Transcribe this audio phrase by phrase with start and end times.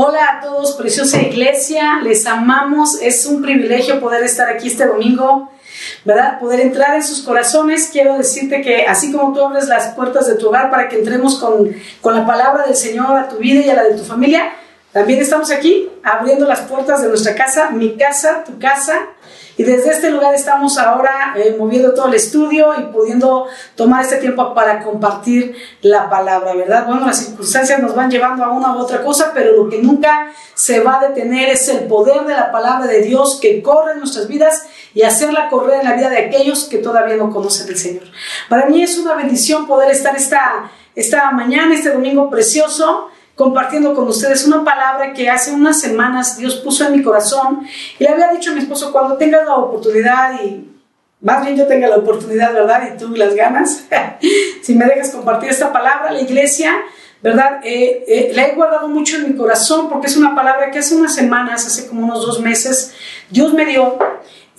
[0.00, 5.50] Hola a todos, preciosa iglesia, les amamos, es un privilegio poder estar aquí este domingo,
[6.04, 6.38] ¿verdad?
[6.38, 7.88] Poder entrar en sus corazones.
[7.90, 11.40] Quiero decirte que así como tú abres las puertas de tu hogar para que entremos
[11.40, 14.52] con, con la palabra del Señor a tu vida y a la de tu familia,
[14.92, 19.08] también estamos aquí abriendo las puertas de nuestra casa, mi casa, tu casa,
[19.58, 24.18] y desde este lugar estamos ahora eh, moviendo todo el estudio y pudiendo tomar este
[24.18, 26.86] tiempo para compartir la palabra, ¿verdad?
[26.86, 30.32] Bueno, las circunstancias nos van llevando a una u otra cosa, pero lo que nunca
[30.54, 33.98] se va a detener es el poder de la palabra de Dios que corre en
[33.98, 37.76] nuestras vidas y hacerla correr en la vida de aquellos que todavía no conocen al
[37.76, 38.04] Señor.
[38.48, 44.08] Para mí es una bendición poder estar esta, esta mañana, este domingo precioso compartiendo con
[44.08, 47.60] ustedes una palabra que hace unas semanas Dios puso en mi corazón
[47.96, 50.68] y le había dicho a mi esposo, cuando tengas la oportunidad y
[51.20, 52.90] más bien yo tenga la oportunidad, ¿verdad?
[52.92, 53.84] Y tú las ganas,
[54.62, 56.80] si me dejas compartir esta palabra, la iglesia,
[57.22, 57.60] ¿verdad?
[57.62, 60.96] Eh, eh, la he guardado mucho en mi corazón porque es una palabra que hace
[60.96, 62.92] unas semanas, hace como unos dos meses,
[63.30, 63.98] Dios me dio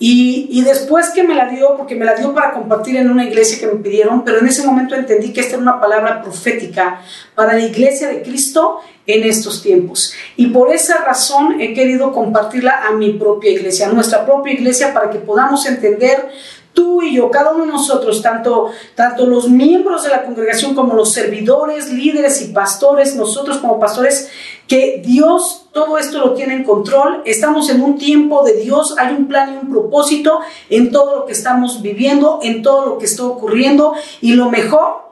[0.02, 3.60] y, después que me la dio, porque me la dio para compartir en una iglesia
[3.60, 7.02] que me pidieron, pero en ese momento entendí que esta era una palabra profética
[7.34, 10.14] para la iglesia de Cristo en estos tiempos.
[10.36, 14.94] Y por esa razón he querido compartirla a mi propia iglesia, a nuestra propia iglesia,
[14.94, 16.30] para que podamos entender
[16.72, 20.94] tú y yo, cada uno de nosotros, tanto, tanto los miembros de la congregación como
[20.94, 24.30] los servidores, líderes y pastores, nosotros como pastores,
[24.68, 27.22] que Dios todo esto lo tiene en control.
[27.24, 31.26] Estamos en un tiempo de Dios, hay un plan y un propósito en todo lo
[31.26, 35.10] que estamos viviendo, en todo lo que está ocurriendo y lo mejor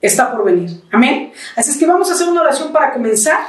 [0.00, 0.82] está por venir.
[0.90, 1.32] Amén.
[1.56, 3.40] Así es que vamos a hacer una oración para comenzar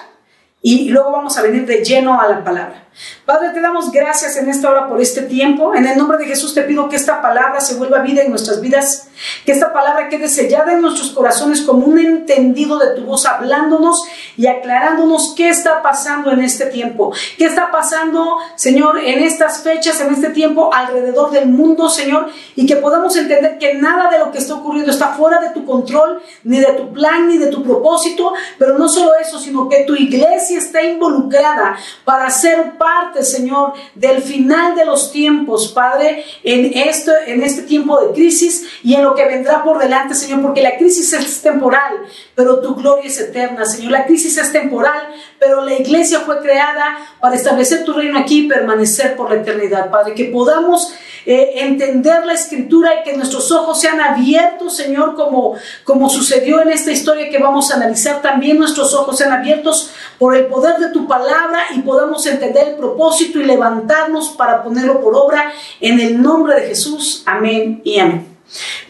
[0.61, 2.87] y luego vamos a venir de lleno a la palabra.
[3.25, 5.73] Padre, te damos gracias en esta hora por este tiempo.
[5.73, 8.59] En el nombre de Jesús te pido que esta palabra se vuelva vida en nuestras
[8.59, 9.07] vidas,
[9.45, 14.03] que esta palabra quede sellada en nuestros corazones como un entendido de tu voz, hablándonos
[14.35, 20.01] y aclarándonos qué está pasando en este tiempo, qué está pasando, Señor, en estas fechas,
[20.01, 24.31] en este tiempo, alrededor del mundo, Señor, y que podamos entender que nada de lo
[24.31, 27.63] que está ocurriendo está fuera de tu control, ni de tu plan, ni de tu
[27.63, 33.73] propósito, pero no solo eso, sino que tu iglesia está involucrada para ser parte, Señor,
[33.93, 39.03] del final de los tiempos, Padre, en, esto, en este tiempo de crisis y en
[39.03, 41.93] lo que vendrá por delante, Señor, porque la crisis es temporal,
[42.33, 43.91] pero tu gloria es eterna, Señor.
[43.91, 45.09] La crisis es temporal,
[45.39, 49.91] pero la iglesia fue creada para establecer tu reino aquí y permanecer por la eternidad,
[49.91, 50.15] Padre.
[50.15, 50.91] Que podamos
[51.25, 56.69] eh, entender la escritura y que nuestros ojos sean abiertos, Señor, como, como sucedió en
[56.69, 58.23] esta historia que vamos a analizar.
[58.23, 63.39] También nuestros ojos sean abiertos por el poder de tu palabra y podamos entender propósito
[63.39, 67.23] y levantarnos para ponerlo por obra en el nombre de Jesús.
[67.25, 68.27] Amén y amén.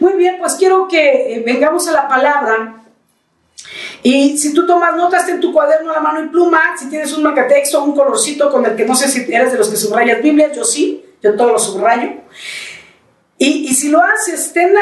[0.00, 2.82] Muy bien, pues quiero que eh, vengamos a la palabra
[4.02, 6.76] y si tú tomas notas, en tu cuaderno la mano y pluma.
[6.78, 9.68] Si tienes un marcatexto, un colorcito con el que no sé si eres de los
[9.68, 12.10] que subrayas Biblias, yo sí, yo todo lo subrayo.
[13.44, 14.72] Y, si lo haces, ten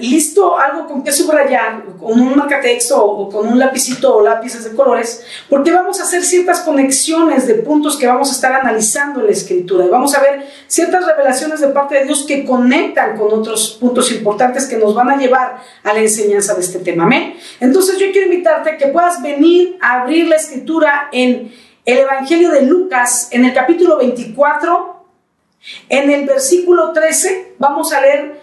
[0.00, 4.76] listo algo con que subrayar, con un marcatexto o con un lapicito o lápices de
[4.76, 9.26] colores, porque vamos a hacer ciertas conexiones de puntos que vamos a estar analizando en
[9.26, 9.86] la escritura.
[9.86, 14.12] Y vamos a ver ciertas revelaciones de parte de Dios que conectan con otros puntos
[14.12, 17.04] importantes que nos van a llevar a la enseñanza de este tema.
[17.04, 17.38] Amén.
[17.60, 21.50] Entonces yo quiero invitarte a que puedas venir a abrir la escritura en
[21.86, 24.96] el Evangelio de Lucas, en el capítulo 24
[25.88, 28.40] en el versículo 13 vamos a leer,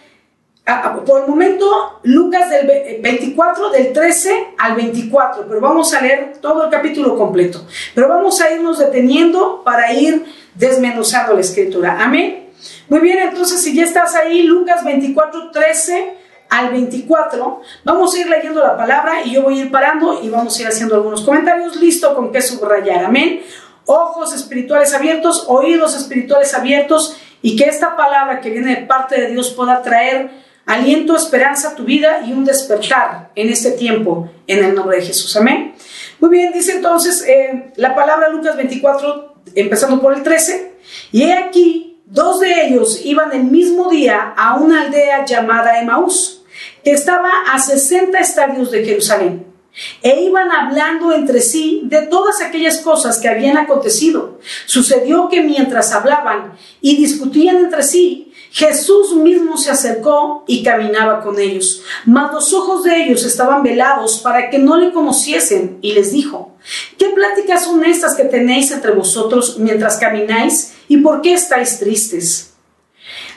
[1.06, 6.66] por el momento, Lucas del 24, del 13 al 24, pero vamos a leer todo
[6.66, 7.66] el capítulo completo.
[7.94, 10.26] Pero vamos a irnos deteniendo para ir
[10.56, 11.98] desmenuzando la escritura.
[12.00, 12.50] Amén.
[12.88, 16.18] Muy bien, entonces si ya estás ahí, Lucas 24, 13
[16.50, 20.30] al 24, vamos a ir leyendo la palabra y yo voy a ir parando y
[20.30, 21.76] vamos a ir haciendo algunos comentarios.
[21.76, 23.06] Listo con qué subrayar.
[23.06, 23.42] Amén
[23.86, 29.28] ojos espirituales abiertos, oídos espirituales abiertos y que esta palabra que viene de parte de
[29.28, 30.32] Dios pueda traer
[30.66, 35.06] aliento, esperanza a tu vida y un despertar en este tiempo en el nombre de
[35.06, 35.36] Jesús.
[35.36, 35.76] Amén.
[36.22, 40.74] Muy bien, dice entonces eh, la palabra Lucas 24, empezando por el 13,
[41.12, 46.46] y he aquí, dos de ellos iban el mismo día a una aldea llamada Emaús,
[46.82, 49.53] que estaba a 60 estadios de Jerusalén
[50.02, 54.40] e iban hablando entre sí de todas aquellas cosas que habían acontecido.
[54.66, 61.40] Sucedió que mientras hablaban y discutían entre sí, Jesús mismo se acercó y caminaba con
[61.40, 66.12] ellos, mas los ojos de ellos estaban velados para que no le conociesen, y les
[66.12, 66.52] dijo,
[67.00, 72.54] ¿qué pláticas son estas que tenéis entre vosotros mientras camináis, y por qué estáis tristes?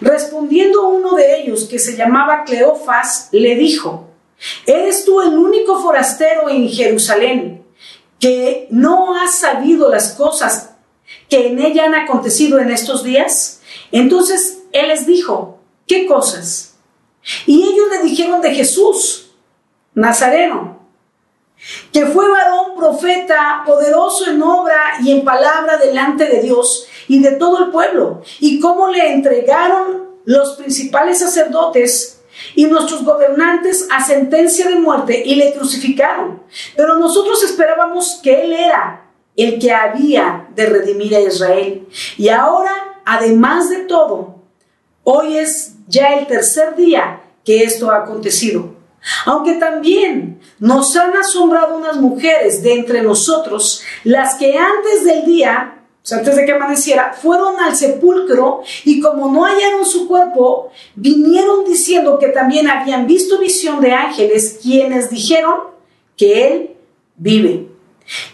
[0.03, 4.06] Respondiendo uno de ellos, que se llamaba Cleofas, le dijo,
[4.67, 7.65] ¿Eres tú el único forastero en Jerusalén
[8.21, 10.75] que no has sabido las cosas
[11.29, 13.61] que en ella han acontecido en estos días?
[13.93, 16.77] Entonces él les dijo, ¿qué cosas?
[17.47, 19.31] Y ellos le dijeron de Jesús,
[19.95, 20.77] Nazareno,
[21.93, 27.33] que fue varón profeta, poderoso en obra y en palabra delante de Dios y de
[27.33, 32.16] todo el pueblo, y cómo le entregaron los principales sacerdotes
[32.55, 36.43] y nuestros gobernantes a sentencia de muerte y le crucificaron.
[36.77, 39.03] Pero nosotros esperábamos que Él era
[39.37, 41.87] el que había de redimir a Israel.
[42.17, 42.73] Y ahora,
[43.05, 44.37] además de todo,
[45.05, 48.75] hoy es ya el tercer día que esto ha acontecido.
[49.25, 55.76] Aunque también nos han asombrado unas mujeres de entre nosotros, las que antes del día
[56.13, 62.19] antes de que amaneciera, fueron al sepulcro y como no hallaron su cuerpo, vinieron diciendo
[62.19, 65.55] que también habían visto visión de ángeles, quienes dijeron
[66.17, 66.77] que Él
[67.17, 67.69] vive.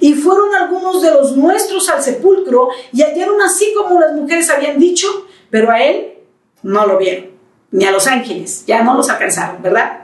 [0.00, 4.78] Y fueron algunos de los nuestros al sepulcro y hallaron así como las mujeres habían
[4.78, 5.08] dicho,
[5.48, 6.14] pero a Él
[6.62, 7.30] no lo vieron,
[7.70, 10.01] ni a los ángeles, ya no los alcanzaron, ¿verdad?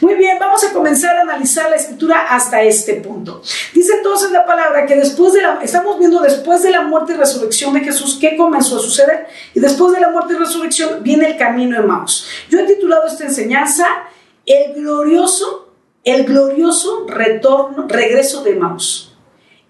[0.00, 3.42] Muy bien, vamos a comenzar a analizar la escritura hasta este punto.
[3.74, 7.16] Dice entonces la palabra que después de la, estamos viendo después de la muerte y
[7.16, 9.26] resurrección de Jesús, ¿qué comenzó a suceder?
[9.54, 12.26] Y después de la muerte y resurrección viene el camino de Maus.
[12.48, 13.86] Yo he titulado esta enseñanza
[14.46, 15.72] El glorioso,
[16.04, 19.14] el glorioso retorno, regreso de Maus.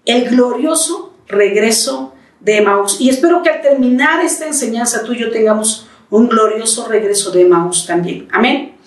[0.05, 3.01] El glorioso regreso de Maus.
[3.01, 7.43] Y espero que al terminar esta enseñanza tú y yo tengamos un glorioso regreso de
[7.43, 8.29] Maus también.
[8.31, 8.77] Amén.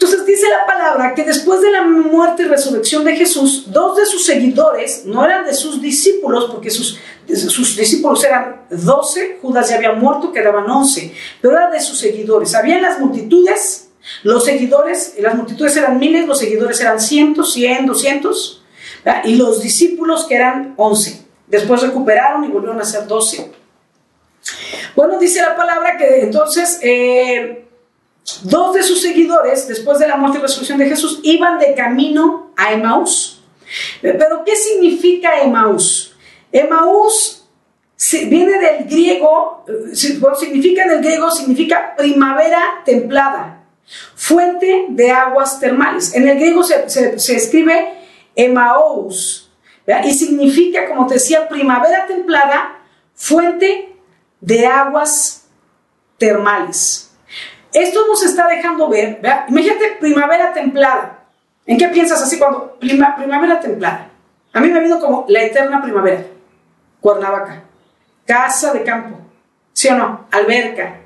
[0.00, 4.06] Entonces dice la palabra que después de la muerte y resurrección de Jesús, dos de
[4.06, 6.98] sus seguidores, no eran de sus discípulos, porque sus,
[7.28, 11.12] sus discípulos eran doce, Judas ya había muerto, quedaban once,
[11.42, 12.54] pero eran de sus seguidores.
[12.54, 13.90] Habían las multitudes,
[14.22, 18.64] los seguidores, las multitudes eran miles, los seguidores eran cientos, cien, doscientos,
[19.24, 21.26] y los discípulos que eran once.
[21.46, 23.52] Después recuperaron y volvieron a ser doce.
[24.96, 26.78] Bueno, dice la palabra que entonces...
[26.80, 27.66] Eh,
[28.42, 32.52] Dos de sus seguidores, después de la muerte y resurrección de Jesús, iban de camino
[32.56, 33.42] a Emaús.
[34.02, 36.16] Pero ¿qué significa Emaús?
[36.52, 37.40] Emaús
[38.12, 43.64] viene del griego, eh, significa en el griego, significa primavera templada,
[44.14, 46.14] fuente de aguas termales.
[46.14, 47.94] En el griego se, escribe
[48.34, 49.50] Emaús
[50.04, 52.78] y significa, como te decía, primavera templada,
[53.14, 53.96] fuente
[54.40, 55.48] de aguas
[56.16, 57.09] termales.
[57.72, 61.18] Esto nos está dejando ver, imagínate primavera templada.
[61.66, 64.10] ¿En qué piensas así cuando primavera templada?
[64.52, 66.24] A mí me vino como la eterna primavera.
[67.00, 67.62] Cuernavaca,
[68.26, 69.18] casa de campo,
[69.72, 70.26] ¿sí o no?
[70.32, 70.96] Alberca.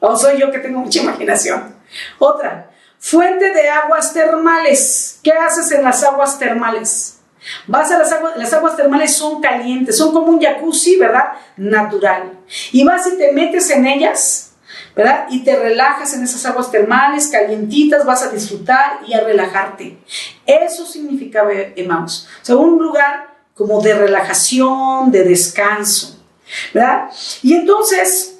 [0.00, 1.76] O soy yo que tengo mucha imaginación.
[2.18, 5.20] Otra, fuente de aguas termales.
[5.22, 7.20] ¿Qué haces en las aguas termales?
[7.66, 11.32] Vas a las aguas, las aguas termales son calientes, son como un jacuzzi, ¿verdad?
[11.58, 12.38] Natural.
[12.72, 14.53] Y vas y te metes en ellas
[14.94, 15.26] ¿verdad?
[15.30, 19.98] Y te relajas en esas aguas termales, calientitas, vas a disfrutar y a relajarte.
[20.46, 21.44] Eso significa
[21.76, 22.28] Emaus.
[22.48, 26.24] O un lugar como de relajación, de descanso,
[26.72, 27.10] ¿verdad?
[27.42, 28.38] Y entonces,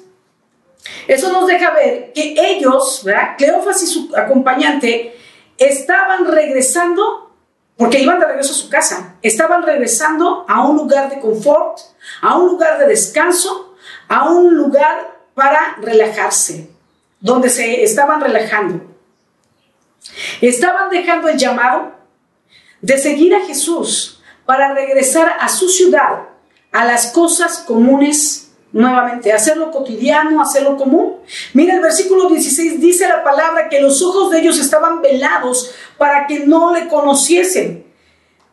[1.07, 3.35] eso nos deja ver que ellos, ¿verdad?
[3.37, 5.15] Cleofas y su acompañante
[5.57, 7.31] estaban regresando,
[7.77, 11.79] porque iban de regreso a su casa, estaban regresando a un lugar de confort,
[12.21, 13.75] a un lugar de descanso,
[14.07, 16.69] a un lugar para relajarse,
[17.19, 18.81] donde se estaban relajando.
[20.41, 21.93] Estaban dejando el llamado
[22.81, 26.29] de seguir a Jesús para regresar a su ciudad,
[26.71, 31.17] a las cosas comunes nuevamente, hacerlo cotidiano, hacerlo común.
[31.53, 36.27] Mira el versículo 16 dice la palabra que los ojos de ellos estaban velados para
[36.27, 37.85] que no le conociesen.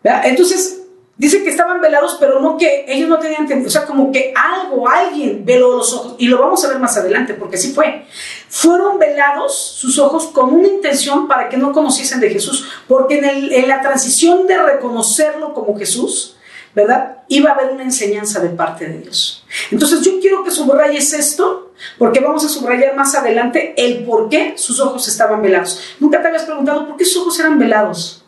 [0.04, 0.81] Entonces,
[1.22, 3.68] Dice que estaban velados, pero no que ellos no tenían entendido.
[3.68, 6.16] O sea, como que algo, alguien veló los ojos.
[6.18, 8.06] Y lo vamos a ver más adelante, porque así fue.
[8.48, 12.66] Fueron velados sus ojos con una intención para que no conociesen de Jesús.
[12.88, 16.38] Porque en, en la transición de reconocerlo como Jesús,
[16.74, 17.18] ¿verdad?
[17.28, 19.46] Iba a haber una enseñanza de parte de Dios.
[19.70, 24.54] Entonces yo quiero que subrayes esto, porque vamos a subrayar más adelante el por qué
[24.56, 25.80] sus ojos estaban velados.
[26.00, 28.24] Nunca te habías preguntado por qué sus ojos eran velados.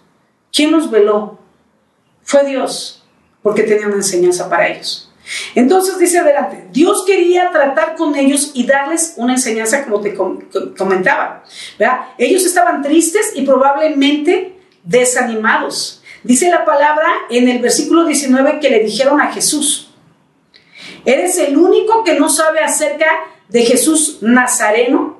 [0.53, 1.43] ¿Quién los veló?
[2.25, 3.05] Fue Dios,
[3.43, 5.13] porque tenía una enseñanza para ellos.
[5.55, 10.15] Entonces dice adelante, Dios quería tratar con ellos y darles una enseñanza como te
[10.77, 11.45] comentaba.
[12.19, 16.03] Ellos estaban tristes y probablemente desanimados.
[16.23, 19.95] Dice la palabra en el versículo 19 que le dijeron a Jesús,
[21.05, 23.07] eres el único que no sabe acerca
[23.49, 25.19] de Jesús Nazareno.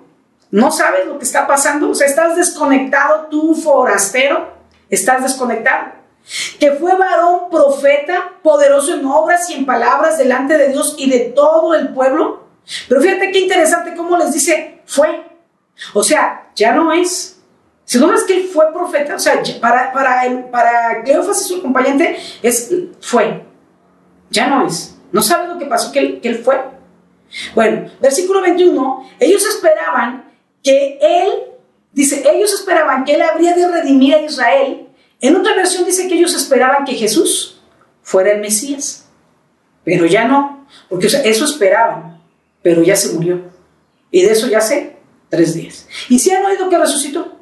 [0.51, 1.91] No sabes lo que está pasando.
[1.91, 4.53] O sea, estás desconectado, tú forastero,
[4.89, 6.04] estás desconectado.
[6.59, 11.21] Que fue varón profeta, poderoso en obras y en palabras delante de Dios y de
[11.21, 12.45] todo el pueblo.
[12.89, 15.27] Pero fíjate qué interesante cómo les dice, fue.
[15.93, 17.43] O sea, ya no es.
[17.85, 21.57] Si no es que él fue profeta, o sea, para, para, para Cleofas y su
[21.57, 23.45] acompañante es fue.
[24.31, 24.97] Ya no es.
[25.13, 26.59] No sabe lo que pasó que él, que él fue.
[27.55, 31.31] Bueno, versículo 21, ellos esperaban que él,
[31.93, 34.84] dice, ellos esperaban que él habría de redimir a Israel.
[35.21, 37.61] En otra versión dice que ellos esperaban que Jesús
[38.03, 39.07] fuera el Mesías.
[39.85, 42.21] Pero ya no, porque eso esperaban,
[42.63, 43.41] pero ya se murió.
[44.11, 44.97] Y de eso ya hace
[45.29, 45.87] tres días.
[46.09, 47.37] Y si han oído que resucitó,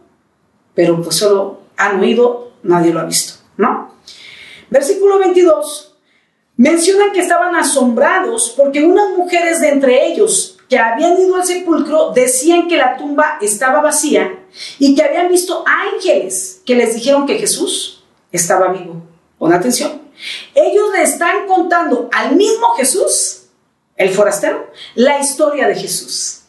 [0.74, 3.94] pero pues solo han oído, nadie lo ha visto, ¿no?
[4.70, 5.92] Versículo 22
[6.56, 12.12] mencionan que estaban asombrados porque unas mujeres de entre ellos que habían ido al sepulcro
[12.12, 14.41] decían que la tumba estaba vacía
[14.78, 19.02] y que habían visto ángeles que les dijeron que Jesús estaba vivo.
[19.38, 20.02] Pon atención.
[20.54, 23.44] Ellos le están contando al mismo Jesús,
[23.96, 26.42] el forastero, la historia de Jesús.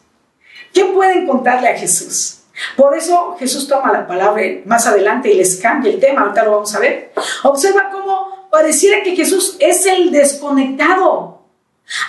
[0.72, 2.40] ¿Qué pueden contarle a Jesús?
[2.76, 6.52] Por eso Jesús toma la palabra más adelante y les cambia el tema, ahorita lo
[6.52, 7.12] vamos a ver.
[7.42, 11.42] Observa cómo pareciera que Jesús es el desconectado,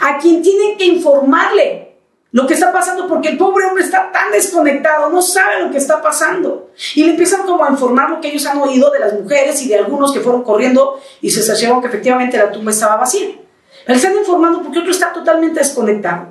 [0.01, 1.94] a quien tienen que informarle
[2.35, 5.77] lo que está pasando, porque el pobre hombre está tan desconectado, no sabe lo que
[5.77, 6.69] está pasando.
[6.93, 9.69] Y le empiezan como a informar lo que ellos han oído de las mujeres y
[9.69, 13.29] de algunos que fueron corriendo y se cercioraron que efectivamente la tumba estaba vacía.
[13.87, 16.25] Le están informando porque otro está totalmente desconectado,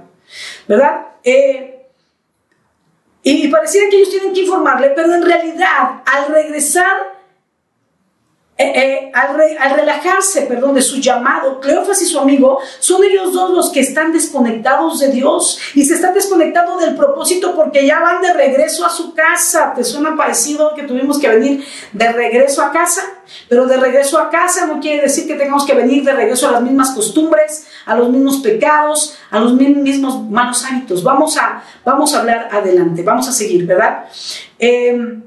[0.68, 1.06] ¿verdad?
[1.24, 1.86] Eh,
[3.22, 7.13] y, pareciera que ellos tienen que informarle, pero en realidad, al regresar
[8.56, 13.50] eh, eh, al, relajarse, perdón, de su llamado, Cleofas y su amigo, son ellos dos
[13.50, 18.22] los que están desconectados de Dios y se están desconectando del propósito porque ya van
[18.22, 19.72] de regreso a su casa.
[19.74, 23.02] ¿Te suena parecido que tuvimos que venir de regreso a casa?
[23.48, 26.52] Pero de regreso a casa no quiere decir que tengamos que venir de regreso a
[26.52, 31.02] las mismas costumbres, a los mismos pecados, a los mismos malos hábitos.
[31.02, 34.04] Vamos a, vamos a hablar adelante, vamos a seguir, ¿verdad?
[34.60, 35.18] Eh,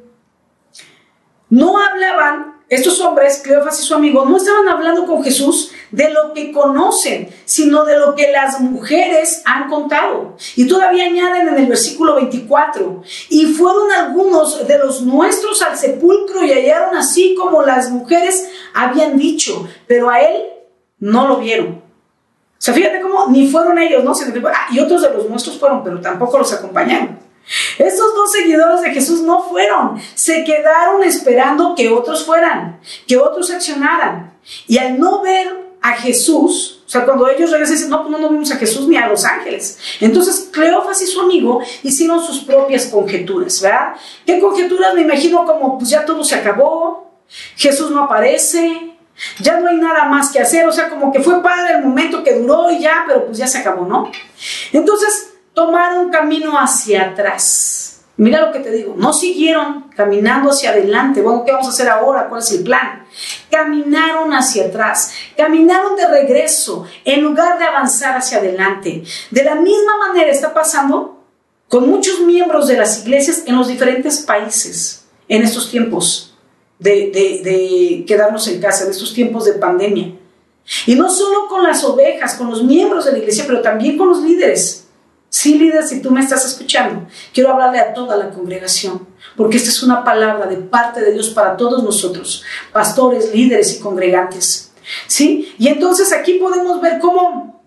[1.50, 6.34] no hablaban estos hombres, Cleofas y su amigo, no estaban hablando con Jesús de lo
[6.34, 10.36] que conocen, sino de lo que las mujeres han contado.
[10.56, 16.44] Y todavía añaden en el versículo 24, y fueron algunos de los nuestros al sepulcro
[16.44, 20.44] y hallaron así como las mujeres habían dicho, pero a él
[21.00, 21.68] no lo vieron.
[22.58, 24.14] O sea, fíjate cómo ni fueron ellos, ¿no?
[24.52, 27.27] Ah, y otros de los nuestros fueron, pero tampoco los acompañaron.
[27.78, 33.52] Estos dos seguidores de Jesús no fueron, se quedaron esperando que otros fueran, que otros
[33.52, 34.34] accionaran.
[34.68, 38.30] Y al no ver a Jesús, o sea, cuando ellos regresan, dicen, no, pues no,
[38.30, 39.78] vimos a Jesús ni a los ángeles.
[40.00, 43.94] Entonces, Cleofas y su amigo hicieron sus propias conjeturas, ¿verdad?
[44.26, 44.94] ¿Qué conjeturas?
[44.94, 47.12] Me imagino como, pues ya todo se acabó,
[47.56, 48.96] Jesús no aparece,
[49.40, 52.24] ya no hay nada más que hacer, o sea, como que fue padre el momento
[52.24, 54.12] que duró y ya, pero pues ya se acabó, ¿no?
[54.72, 58.02] Entonces, tomaron camino hacia atrás.
[58.18, 61.24] Mira lo que te digo, no siguieron caminando hacia adelante.
[61.24, 62.30] Bueno, ¿qué vamos a hacer ahora?
[62.30, 63.08] ¿Cuál es el plan?
[63.50, 69.04] Caminaron hacia atrás, caminaron de regreso en lugar de avanzar hacia adelante.
[69.32, 71.24] De la misma manera está pasando
[71.68, 76.38] con muchos miembros de las iglesias en los diferentes países en estos tiempos
[76.78, 77.10] de,
[77.44, 80.14] de quedarnos en casa, en estos tiempos de pandemia.
[80.86, 84.10] Y no solo con las ovejas, con los miembros de la iglesia, pero también con
[84.10, 84.87] los líderes.
[85.30, 89.70] Sí, líder, si tú me estás escuchando, quiero hablarle a toda la congregación, porque esta
[89.70, 94.72] es una palabra de parte de Dios para todos nosotros, pastores, líderes y congregantes.
[95.08, 95.54] ¿Sí?
[95.60, 97.62] Y entonces aquí podemos ver cómo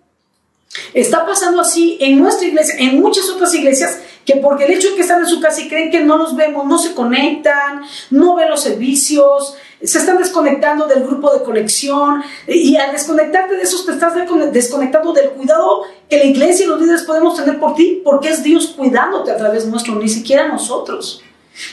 [0.95, 4.97] está pasando así en nuestra iglesia, en muchas otras iglesias, que porque el hecho de
[4.97, 8.37] que están en su casa y creen que no los vemos, no se conectan, no
[8.37, 13.87] ven los servicios, se están desconectando del grupo de conexión y al desconectarte de esos
[13.87, 14.15] te estás
[14.53, 18.43] desconectando del cuidado que la iglesia y los líderes podemos tener por ti, porque es
[18.43, 21.23] Dios cuidándote a través nuestro, ni siquiera nosotros.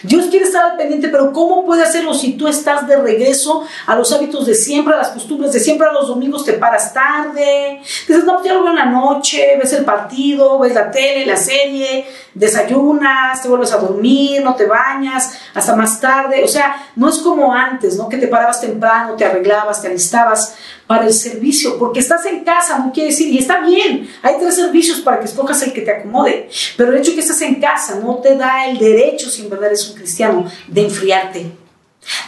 [0.04, 3.96] Dios quiere estar al pendiente, pero ¿cómo puede hacerlo si tú estás de regreso a
[3.96, 5.88] los hábitos de siempre, a las costumbres de siempre?
[5.88, 9.58] A los domingos te paras tarde, dices, no, pues ya lo veo en la noche,
[9.58, 14.66] ves el partido, ves la tele, la serie, desayunas, te vuelves a dormir, no te
[14.66, 16.44] bañas, hasta más tarde.
[16.44, 18.10] O sea, no es como antes, ¿no?
[18.10, 20.56] Que te parabas temprano, te arreglabas, te alistabas
[20.88, 24.56] para el servicio, porque estás en casa, no quiere decir, y está bien, hay tres
[24.56, 27.56] servicios para que escojas el que te acomode, pero el hecho de que estás en
[27.56, 31.52] casa no te da el derecho, si en verdad eres un cristiano, de enfriarte,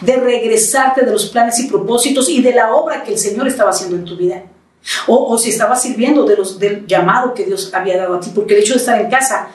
[0.01, 3.69] de regresarte de los planes y propósitos y de la obra que el Señor estaba
[3.69, 4.43] haciendo en tu vida.
[5.07, 8.55] O, si estabas sirviendo de los, del llamado que Dios había dado a ti, porque
[8.55, 9.49] el hecho de estar en casa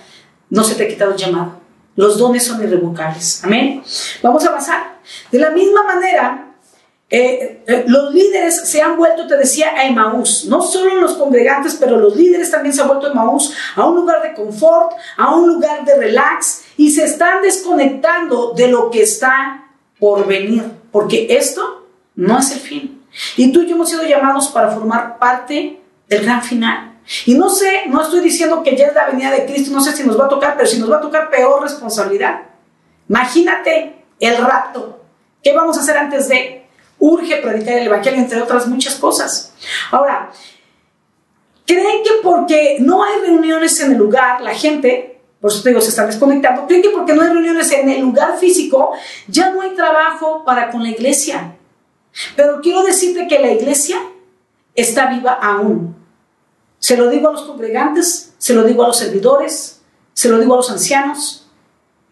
[0.50, 1.60] no se te ha quitado el llamado.
[1.96, 3.42] Los dones son irrevocables.
[3.44, 3.82] Amén.
[4.22, 4.98] Vamos a avanzar.
[5.30, 6.53] De la misma manera,
[7.10, 10.46] eh, eh, los líderes se han vuelto, te decía, a Emaús.
[10.46, 13.96] No solo los congregantes, pero los líderes también se han vuelto a Emaús, a un
[13.96, 19.02] lugar de confort, a un lugar de relax, y se están desconectando de lo que
[19.02, 19.66] está
[19.98, 23.02] por venir, porque esto no es el fin.
[23.36, 26.98] Y tú y yo hemos sido llamados para formar parte del gran final.
[27.26, 29.92] Y no sé, no estoy diciendo que ya es la venida de Cristo, no sé
[29.92, 32.42] si nos va a tocar, pero si nos va a tocar peor responsabilidad.
[33.08, 35.00] Imagínate el rapto.
[35.42, 36.63] ¿Qué vamos a hacer antes de?
[37.06, 39.52] Urge predicar el Evangelio, entre otras muchas cosas.
[39.90, 40.30] Ahora,
[41.66, 45.82] ¿creen que porque no hay reuniones en el lugar, la gente, por eso te digo,
[45.82, 48.92] se están desconectando, creen que porque no hay reuniones en el lugar físico,
[49.28, 51.56] ya no hay trabajo para con la iglesia?
[52.36, 53.98] Pero quiero decirte que la iglesia
[54.74, 55.94] está viva aún.
[56.78, 59.82] Se lo digo a los congregantes, se lo digo a los servidores,
[60.14, 61.43] se lo digo a los ancianos,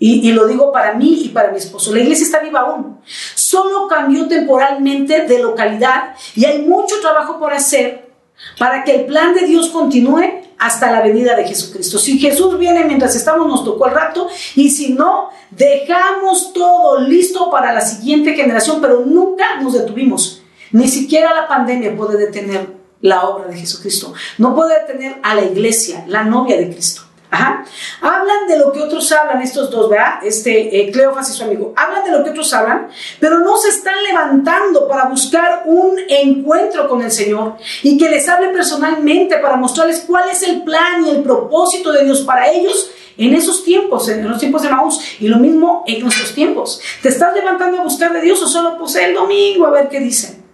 [0.05, 1.95] y, lo digo para mí y para mi esposo.
[1.95, 2.99] La iglesia está viva aún.
[3.37, 8.11] Solo cambió temporalmente de localidad y hay mucho trabajo por hacer
[8.59, 11.99] para que el plan de Dios continúe hasta la venida de Jesucristo.
[11.99, 17.49] Si Jesús viene mientras estamos, nos tocó el rato, y si no, dejamos todo listo
[17.49, 20.43] para la siguiente generación, pero nunca nos detuvimos.
[20.73, 24.15] Ni siquiera la pandemia puede detener la obra de Jesucristo.
[24.39, 27.03] No puede detener a la iglesia, la novia de Cristo.
[27.33, 27.65] Ajá.
[28.03, 30.23] Hablan de lo que otros hablan, estos dos, ¿verdad?
[30.23, 31.73] Este, eh, Cleofas y su amigo.
[31.75, 32.89] Hablan de lo que otros hablan,
[33.21, 38.29] pero no se están levantando para buscar un encuentro con el Señor y que les
[38.29, 42.91] hable personalmente para mostrarles cuál es el plan y el propósito de Dios para ellos
[43.17, 46.83] en esos tiempos, en los tiempos de Maús, y lo mismo en nuestros tiempos.
[47.01, 50.01] ¿Te estás levantando a buscar de Dios o solo pues el domingo a ver qué
[50.01, 50.45] dicen?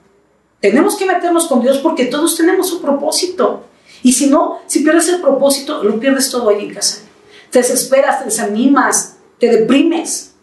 [0.60, 3.64] Tenemos que meternos con Dios porque todos tenemos un propósito.
[4.02, 7.02] Y si no, si pierdes el propósito, lo pierdes todo ahí en casa.
[7.50, 10.34] Te desesperas, te desanimas, te deprimes.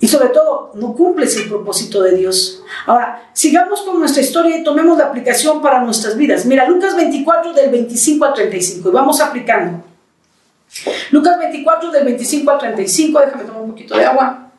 [0.00, 2.62] Y sobre todo, no cumples el propósito de Dios.
[2.86, 6.46] Ahora, sigamos con nuestra historia y tomemos la aplicación para nuestras vidas.
[6.46, 9.84] Mira, Lucas 24 del 25 al 35 y vamos aplicando.
[11.10, 14.49] Lucas 24 del 25 al 35, déjame tomar un poquito de agua.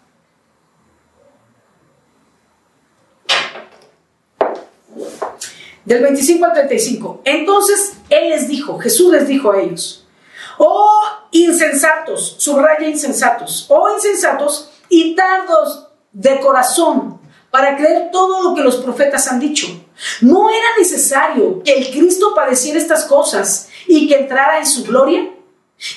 [5.91, 7.21] Del 25 al 35.
[7.25, 10.07] Entonces Él les dijo, Jesús les dijo a ellos,
[10.57, 11.01] oh
[11.31, 18.77] insensatos, subraya insensatos, oh insensatos y tardos de corazón para creer todo lo que los
[18.77, 19.67] profetas han dicho.
[20.21, 25.29] ¿No era necesario que el Cristo padeciera estas cosas y que entrara en su gloria?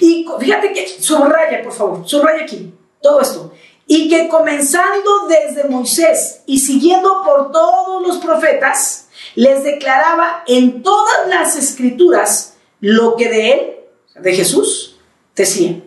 [0.00, 3.52] Y fíjate que, subraya por favor, subraya aquí todo esto.
[3.87, 9.04] Y que comenzando desde Moisés y siguiendo por todos los profetas,
[9.35, 13.77] les declaraba en todas las escrituras lo que de él,
[14.20, 14.99] de Jesús,
[15.35, 15.81] decía.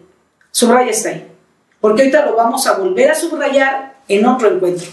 [0.51, 1.27] Subraya está ahí.
[1.79, 4.87] Porque ahorita lo vamos a volver a subrayar en otro encuentro.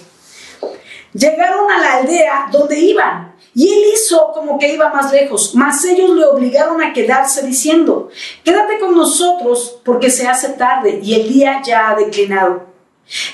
[1.13, 5.85] Llegaron a la aldea donde iban y él hizo como que iba más lejos, mas
[5.85, 8.11] ellos le obligaron a quedarse diciendo,
[8.43, 12.67] quédate con nosotros porque se hace tarde y el día ya ha declinado.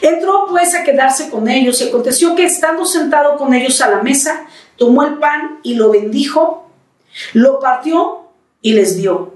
[0.03, 4.03] Entró pues a quedarse con ellos y aconteció que estando sentado con ellos a la
[4.03, 4.47] mesa,
[4.81, 6.71] tomó el pan y lo bendijo,
[7.35, 8.23] lo partió
[8.63, 9.35] y les dio.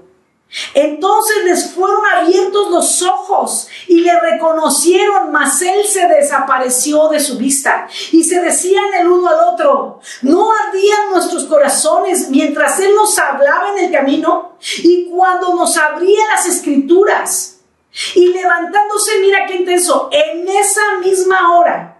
[0.73, 7.37] Entonces les fueron abiertos los ojos y le reconocieron, mas él se desapareció de su
[7.37, 7.87] vista.
[8.11, 13.69] Y se decían el uno al otro, no ardían nuestros corazones mientras él nos hablaba
[13.77, 17.59] en el camino y cuando nos abría las escrituras.
[18.15, 21.94] Y levantándose, mira qué intenso, en esa misma hora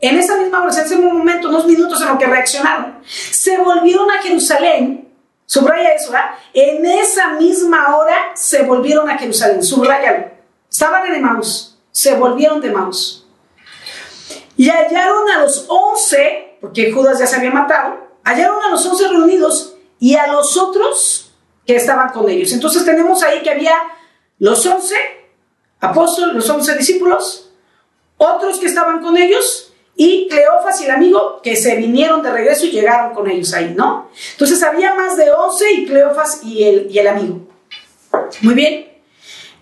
[0.00, 4.10] en esa misma hora, en ese momento, unos minutos en los que reaccionaron, se volvieron
[4.10, 5.08] a Jerusalén,
[5.46, 6.30] subraya eso, ¿verdad?
[6.52, 10.30] En esa misma hora se volvieron a Jerusalén, subrayalo.
[10.70, 12.74] Estaban en Emaús, se volvieron de.
[14.58, 19.08] Y hallaron a los once, porque Judas ya se había matado, hallaron a los once
[19.08, 21.32] reunidos y a los otros
[21.66, 22.52] que estaban con ellos.
[22.52, 23.74] Entonces tenemos ahí que había
[24.38, 24.94] los once
[25.80, 27.50] apóstoles, los once discípulos,
[28.18, 29.65] otros que estaban con ellos
[29.96, 33.74] y Cleofas y el amigo que se vinieron de regreso y llegaron con ellos ahí,
[33.74, 34.10] ¿no?
[34.32, 37.40] Entonces había más de 11 y Cleofas y el, y el amigo.
[38.42, 38.92] Muy bien.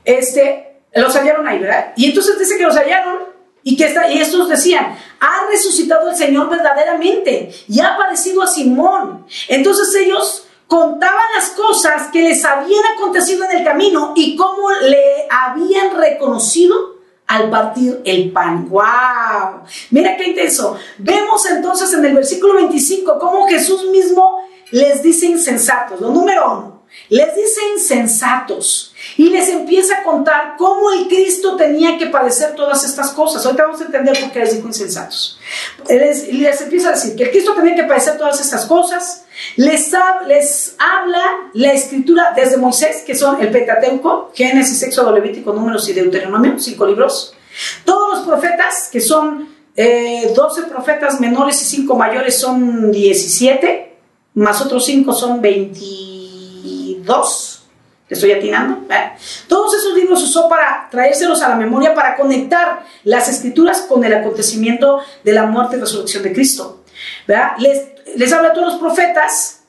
[0.05, 1.93] Este, los hallaron ahí, ¿verdad?
[1.97, 3.21] Y entonces dice que los hallaron
[3.63, 8.47] y que está, y estos decían, ha resucitado el Señor verdaderamente y ha aparecido a
[8.47, 9.27] Simón.
[9.49, 15.27] Entonces ellos contaban las cosas que les habían acontecido en el camino y cómo le
[15.31, 16.94] habían reconocido
[17.27, 18.69] al partir el pan.
[18.69, 19.63] ¡Wow!
[19.91, 20.77] Mira qué intenso.
[20.99, 24.39] Vemos entonces en el versículo 25 cómo Jesús mismo
[24.71, 26.01] les dice insensatos.
[26.01, 26.74] Lo número uno,
[27.15, 32.83] les dice insensatos y les empieza a contar cómo el Cristo tenía que padecer todas
[32.83, 33.47] estas cosas.
[33.47, 35.39] Ahorita vamos a entender por qué les dijo insensatos.
[35.89, 36.29] Les,
[36.61, 39.27] empieza a decir que el Cristo tenía que padecer todas estas cosas.
[39.55, 39.93] Les,
[40.27, 41.23] les habla
[41.53, 46.85] la escritura desde Moisés, que son el Pentateuco, Génesis, Éxodo, Levítico, Números y Deuteronomio, cinco
[46.85, 47.33] libros.
[47.85, 53.97] Todos los profetas, que son eh, 12 profetas menores y 5 mayores, son 17,
[54.35, 55.41] más otros 5 son
[57.05, 57.61] 22
[58.09, 58.87] estoy atinando.
[59.49, 64.15] Todos esos libros usó para traérselos a la memoria, para conectar las escrituras con el
[64.15, 66.85] acontecimiento de la muerte y resurrección de Cristo.
[67.59, 69.61] Les, les habla a todos los profetas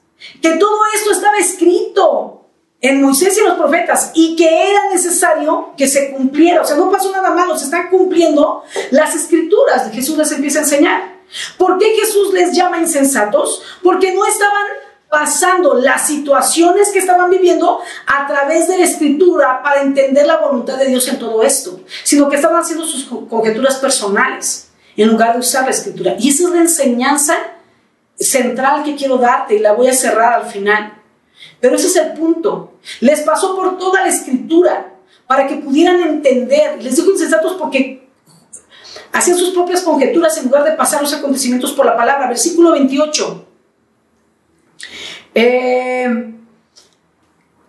[0.42, 2.46] que todo esto estaba escrito
[2.82, 6.62] en Moisés y los profetas y que era necesario que se cumpliera.
[6.62, 9.92] O sea, no pasó nada malo, se están cumpliendo las escrituras.
[9.92, 11.16] Jesús les empieza a enseñar.
[11.58, 13.64] ¿Por qué Jesús les llama insensatos?
[13.82, 14.66] Porque no estaban
[15.10, 20.78] pasando las situaciones que estaban viviendo a través de la escritura para entender la voluntad
[20.78, 25.40] de Dios en todo esto, sino que estaban haciendo sus conjeturas personales en lugar de
[25.40, 26.16] usar la escritura.
[26.20, 27.36] Y esa es la enseñanza
[28.18, 31.02] central que quiero darte y la voy a cerrar al final.
[31.60, 32.74] Pero ese es el punto.
[33.02, 34.94] Les pasó por toda la escritura
[35.28, 36.82] para que pudieran entender.
[36.82, 38.08] Les digo insensatos porque
[39.12, 42.28] hacían sus propias conjeturas en lugar de pasar los acontecimientos por la palabra.
[42.28, 43.46] Versículo 28.
[45.36, 46.34] Eh,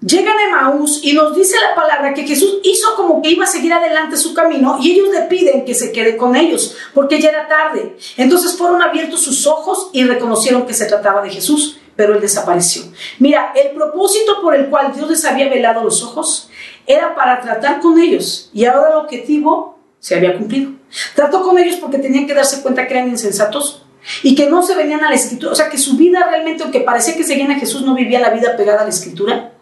[0.00, 3.48] llegan a Emaús y nos dice la palabra que Jesús hizo como que iba a
[3.48, 7.30] seguir adelante su camino y ellos le piden que se quede con ellos porque ya
[7.30, 7.96] era tarde.
[8.16, 12.82] Entonces fueron abiertos sus ojos y reconocieron que se trataba de Jesús, pero él desapareció.
[13.18, 16.48] Mira, el propósito por el cual Dios les había velado los ojos
[16.86, 20.70] era para tratar con ellos y ahora el objetivo se había cumplido.
[21.16, 23.85] Trató con ellos porque tenían que darse cuenta que eran insensatos,
[24.22, 26.80] y que no se venían a la escritura, o sea, que su vida realmente, aunque
[26.80, 29.52] parecía que seguían a Jesús, no vivía la vida pegada a la escritura,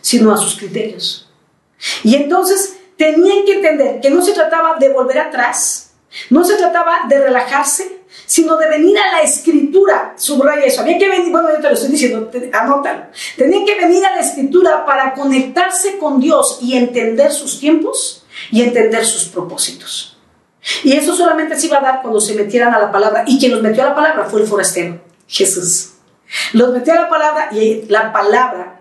[0.00, 1.28] sino a sus criterios.
[2.04, 5.92] Y entonces tenían que entender que no se trataba de volver atrás,
[6.30, 10.14] no se trataba de relajarse, sino de venir a la escritura.
[10.16, 10.80] Subraya eso.
[10.80, 13.06] Había que venir, bueno, yo te lo estoy diciendo, anótalo.
[13.36, 18.62] Tenían que venir a la escritura para conectarse con Dios y entender sus tiempos y
[18.62, 20.17] entender sus propósitos.
[20.82, 23.24] Y eso solamente se iba a dar cuando se metieran a la palabra.
[23.26, 25.94] Y quien los metió a la palabra fue el forastero, Jesús.
[26.52, 28.80] Los metió a la palabra y la palabra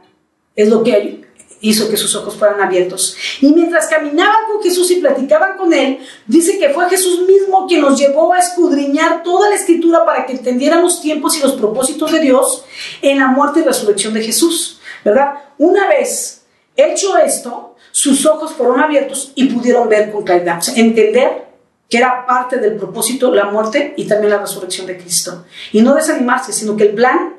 [0.56, 1.28] es lo que
[1.62, 3.16] hizo que sus ojos fueran abiertos.
[3.42, 7.82] Y mientras caminaban con Jesús y platicaban con él, dice que fue Jesús mismo quien
[7.82, 12.12] nos llevó a escudriñar toda la escritura para que entendieran los tiempos y los propósitos
[12.12, 12.66] de Dios
[13.02, 14.80] en la muerte y resurrección de Jesús.
[15.04, 15.36] ¿Verdad?
[15.58, 21.47] Una vez hecho esto, sus ojos fueron abiertos y pudieron ver con claridad, entender
[21.90, 25.46] que era parte del propósito, la muerte y también la resurrección de Cristo.
[25.72, 27.36] Y no desanimarse, sino que el plan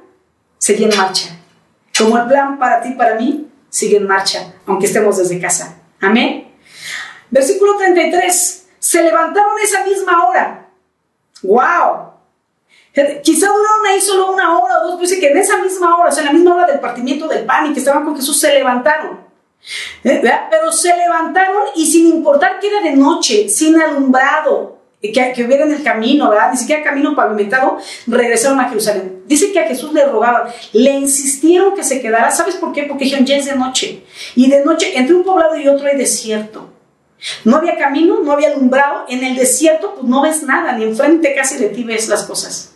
[0.58, 1.36] sigue en marcha.
[1.96, 5.80] Como el plan para ti, para mí, sigue en marcha, aunque estemos desde casa.
[6.00, 6.52] Amén.
[7.30, 8.66] Versículo 33.
[8.78, 10.68] Se levantaron esa misma hora.
[11.42, 12.08] ¡Wow!
[13.22, 16.08] Quizá duraron ahí solo una hora o dos, pero dice que en esa misma hora,
[16.08, 18.40] o sea, en la misma hora del partimiento del pan y que estaban con Jesús,
[18.40, 19.27] se levantaron.
[20.04, 20.22] ¿Eh?
[20.50, 25.64] Pero se levantaron y sin importar que era de noche, sin alumbrado, que, que hubiera
[25.64, 26.50] en el camino, ¿verdad?
[26.50, 29.22] Ni siquiera camino pavimentado, regresaron a Jerusalén.
[29.26, 32.30] Dice que a Jesús le rogaban, le insistieron que se quedara.
[32.30, 32.84] ¿Sabes por qué?
[32.84, 34.02] Porque dijeron, ya es de noche.
[34.34, 36.70] Y de noche, entre un poblado y otro hay desierto.
[37.44, 39.04] No había camino, no había alumbrado.
[39.08, 42.74] En el desierto, pues no ves nada, ni enfrente casi de ti ves las cosas.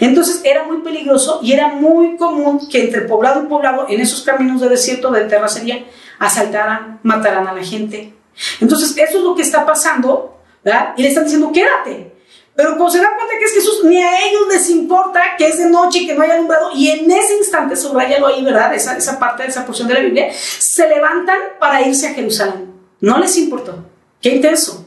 [0.00, 4.22] Entonces era muy peligroso y era muy común que entre poblado y poblado, en esos
[4.22, 5.84] caminos de desierto, de terracería,
[6.18, 8.14] asaltaran, mataran a la gente.
[8.60, 10.94] Entonces, eso es lo que está pasando, ¿verdad?
[10.96, 12.12] Y le están diciendo, quédate.
[12.56, 15.58] Pero cuando se dan cuenta que es Jesús, ni a ellos les importa que es
[15.58, 18.72] de noche y que no haya alumbrado, y en ese instante, subrayalo ahí, ¿verdad?
[18.74, 22.72] Esa, esa parte esa porción de la Biblia, se levantan para irse a Jerusalén.
[23.00, 23.84] No les importó.
[24.20, 24.86] Qué intenso.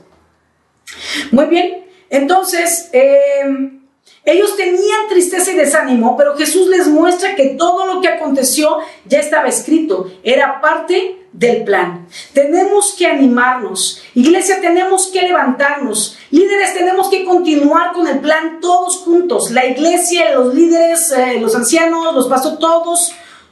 [1.31, 3.71] Muy bien, entonces, eh,
[4.23, 9.19] ellos tenían tristeza y desánimo, pero Jesús les muestra que todo lo que aconteció ya
[9.19, 12.07] estaba escrito, era parte del plan.
[12.33, 18.97] Tenemos que animarnos, iglesia, tenemos que levantarnos, líderes, tenemos que continuar con el plan todos
[18.97, 23.11] juntos, la iglesia, los líderes, eh, los ancianos, los pastores, todos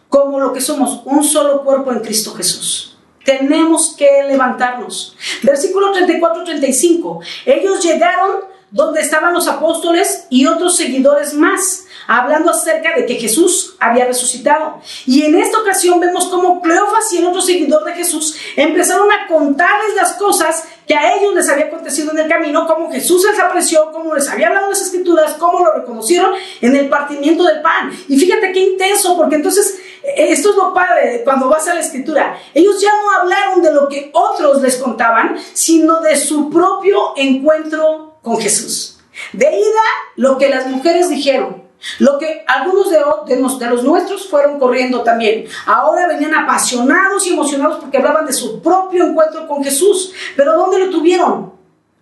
[0.09, 2.97] como lo que somos, un solo cuerpo en Cristo Jesús.
[3.23, 5.15] Tenemos que levantarnos.
[5.43, 7.19] Versículo 34-35.
[7.45, 13.75] Ellos llegaron donde estaban los apóstoles y otros seguidores más, hablando acerca de que Jesús
[13.79, 14.79] había resucitado.
[15.05, 19.27] Y en esta ocasión vemos cómo Cleofas y el otro seguidor de Jesús empezaron a
[19.27, 23.39] contarles las cosas que a ellos les había acontecido en el camino, cómo Jesús les
[23.39, 27.91] apreció, cómo les había hablado las escrituras, cómo lo reconocieron en el partimiento del pan.
[28.07, 29.79] Y fíjate qué intenso, porque entonces
[30.15, 32.39] esto es lo padre cuando vas a la escritura.
[32.53, 38.17] Ellos ya no hablaron de lo que otros les contaban, sino de su propio encuentro
[38.21, 38.99] con Jesús.
[39.33, 39.81] De ida,
[40.17, 41.64] lo que las mujeres dijeron,
[41.99, 45.45] lo que algunos de, los nuestros fueron corriendo también.
[45.65, 50.13] Ahora venían apasionados y emocionados porque hablaban de su propio encuentro con Jesús.
[50.35, 51.53] Pero ¿dónde lo tuvieron?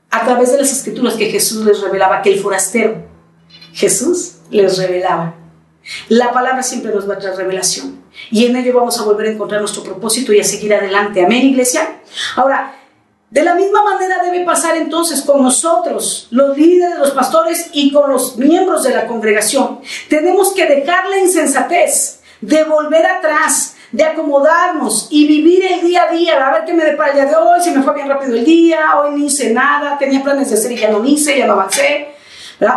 [0.09, 3.05] A través de las escrituras que Jesús les revelaba, que el forastero,
[3.73, 5.35] Jesús les revelaba.
[6.09, 8.03] La palabra siempre nos va a traer revelación.
[8.31, 11.25] Y en ello vamos a volver a encontrar nuestro propósito y a seguir adelante.
[11.25, 11.99] Amén, iglesia.
[12.35, 12.75] Ahora,
[13.33, 18.11] de la misma manera debe pasar entonces con nosotros, los líderes, los pastores y con
[18.11, 19.79] los miembros de la congregación.
[20.07, 26.11] Tenemos que dejar la insensatez, de volver atrás, de acomodarnos y vivir el día a
[26.11, 28.35] día, a ver qué me depara el día de hoy, si me fue bien rápido
[28.35, 31.47] el día, hoy no hice nada, tenía planes de hacer y ya no hice, ya
[31.47, 32.09] no avancé.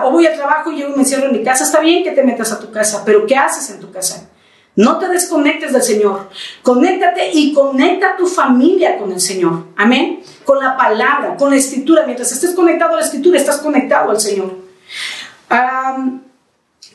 [0.05, 1.65] O voy al trabajo y yo me encierro en mi casa.
[1.65, 4.31] Está bien que te metas a tu casa, pero ¿qué haces en tu casa?
[4.77, 6.29] No te desconectes del Señor.
[6.63, 9.65] Conéctate y conecta tu familia con el Señor.
[9.77, 10.21] Amén.
[10.45, 12.05] Con la palabra, con la escritura.
[12.05, 14.55] Mientras estés conectado a la escritura, estás conectado al Señor.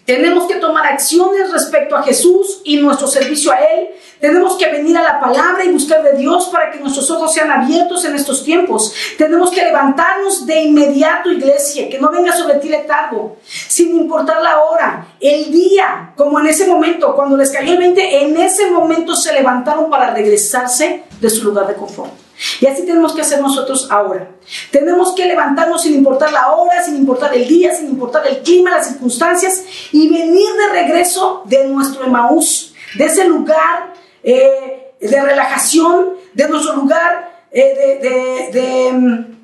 [0.06, 3.90] Tenemos que tomar acciones respecto a Jesús y nuestro servicio a Él.
[4.20, 7.52] Tenemos que venir a la palabra y buscar de Dios para que nuestros ojos sean
[7.52, 8.94] abiertos en estos tiempos.
[9.18, 14.62] Tenemos que levantarnos de inmediato, iglesia, que no venga sobre ti letargo, sin importar la
[14.64, 19.16] hora, el día, como en ese momento, cuando les cayó el 20, en ese momento
[19.16, 22.12] se levantaron para regresarse de su lugar de confort.
[22.60, 24.32] Y así tenemos que hacer nosotros ahora.
[24.72, 28.72] Tenemos que levantarnos sin importar la hora, sin importar el día, sin importar el clima,
[28.72, 36.10] las circunstancias, y venir de regreso de nuestro Emaús, de ese lugar eh, de relajación,
[36.34, 39.41] de nuestro lugar eh, de, mm,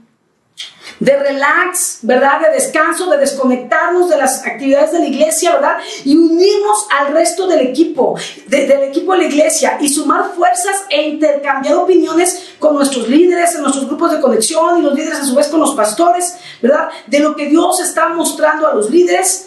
[1.00, 2.42] de, relax, ¿verdad?
[2.42, 5.78] De descanso, de desconectarnos de las actividades de la iglesia, ¿verdad?
[6.04, 11.10] Y unirnos al resto del equipo, del equipo de la iglesia y sumar fuerzas e
[11.10, 15.36] intercambiar opiniones con nuestros líderes, en nuestros grupos de conexión y los líderes a su
[15.36, 16.90] vez con los pastores, ¿verdad?
[17.08, 19.47] De lo que Dios está mostrando a los líderes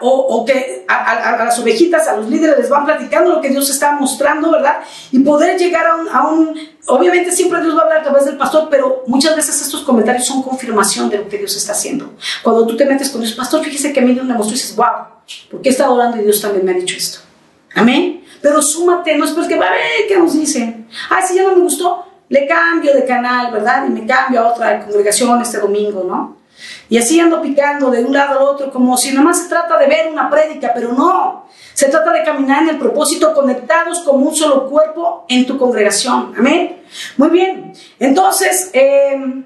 [0.00, 3.92] O, que a, las ovejitas, a los líderes les van platicando lo que Dios está
[3.92, 4.80] mostrando, ¿verdad?
[5.10, 8.68] Y poder llegar a un, obviamente siempre Dios va a hablar a través del pastor,
[8.70, 12.12] pero muchas veces estos comentarios son confirmación de lo que Dios está haciendo.
[12.42, 14.58] Cuando tú te metes con Dios, pastor, fíjese que a mí Dios me mostró y
[14.58, 15.06] dices, wow,
[15.50, 17.20] porque he estado orando y Dios también me ha dicho esto.
[17.74, 18.24] Amén.
[18.40, 20.88] Pero súmate, no es porque va a ver qué nos dicen.
[21.08, 23.86] Ay, si ya no me gustó, le cambio de canal, ¿verdad?
[23.86, 26.41] Y me cambio a otra congregación este domingo, ¿no?
[26.92, 29.78] Y así ando picando de un lado al otro, como si nada más se trata
[29.78, 31.46] de ver una prédica, pero no.
[31.72, 36.34] Se trata de caminar en el propósito conectados como un solo cuerpo en tu congregación.
[36.36, 36.82] Amén.
[37.16, 37.72] Muy bien.
[37.98, 39.42] Entonces, eh,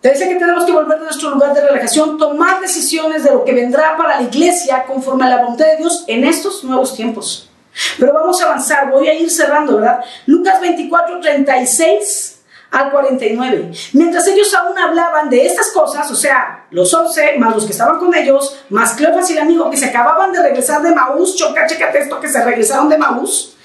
[0.00, 3.44] te dice que tenemos que volver de nuestro lugar de relajación, tomar decisiones de lo
[3.44, 7.50] que vendrá para la iglesia conforme a la voluntad de Dios en estos nuevos tiempos.
[7.98, 10.00] Pero vamos a avanzar, voy a ir cerrando, ¿verdad?
[10.24, 12.35] Lucas 24, 36
[12.70, 13.72] al 49.
[13.92, 17.98] Mientras ellos aún hablaban de estas cosas, o sea, los once, más los que estaban
[17.98, 21.66] con ellos, más Cleofas y el amigo que se acababan de regresar de Maús, choca,
[21.66, 23.56] chécate esto, que se regresaron de Maús,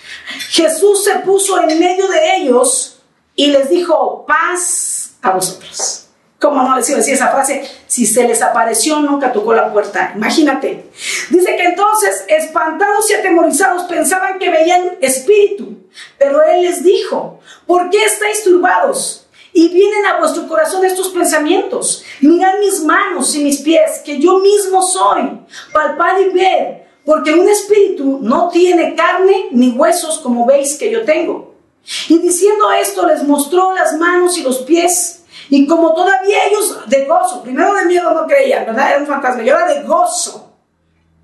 [0.49, 3.01] Jesús se puso en medio de ellos
[3.35, 6.07] y les dijo, paz a vosotros.
[6.39, 7.63] ¿Cómo no les iba a decir esa frase?
[7.85, 10.11] Si se les apareció, nunca tocó la puerta.
[10.15, 10.89] Imagínate.
[11.29, 15.80] Dice que entonces, espantados y atemorizados, pensaban que veían espíritu.
[16.17, 19.27] Pero Él les dijo, ¿por qué estáis turbados?
[19.53, 22.03] Y vienen a vuestro corazón estos pensamientos.
[22.21, 25.39] Mirad mis manos y mis pies, que yo mismo soy.
[25.73, 31.03] Palpad y ved, porque un espíritu no tiene carne ni huesos como veis que yo
[31.03, 31.55] tengo.
[32.07, 35.23] Y diciendo esto, les mostró las manos y los pies.
[35.49, 38.91] Y como todavía ellos de gozo, primero de miedo no creían, ¿verdad?
[38.91, 40.53] Era un fantasma, y ahora de gozo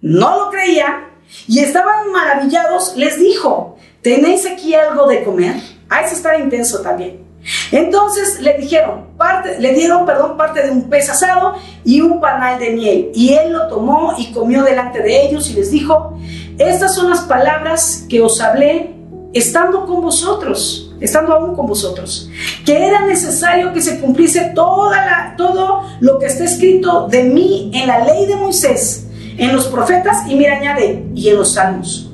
[0.02, 1.08] no lo creían
[1.48, 3.78] y estaban maravillados, les dijo,
[4.08, 5.56] ¿tenéis aquí algo de comer?
[5.90, 7.26] Ah, eso estaba intenso también.
[7.72, 12.58] Entonces le dijeron, parte, le dieron, perdón, parte de un pez asado y un panal
[12.58, 13.12] de miel.
[13.14, 16.18] Y él lo tomó y comió delante de ellos y les dijo,
[16.58, 18.96] estas son las palabras que os hablé
[19.34, 22.28] estando con vosotros estando aún con vosotros,
[22.66, 27.70] que era necesario que se cumpliese toda la, todo lo que está escrito de mí
[27.72, 32.10] en la ley de Moisés, en los profetas y mira añade, y en los salmos.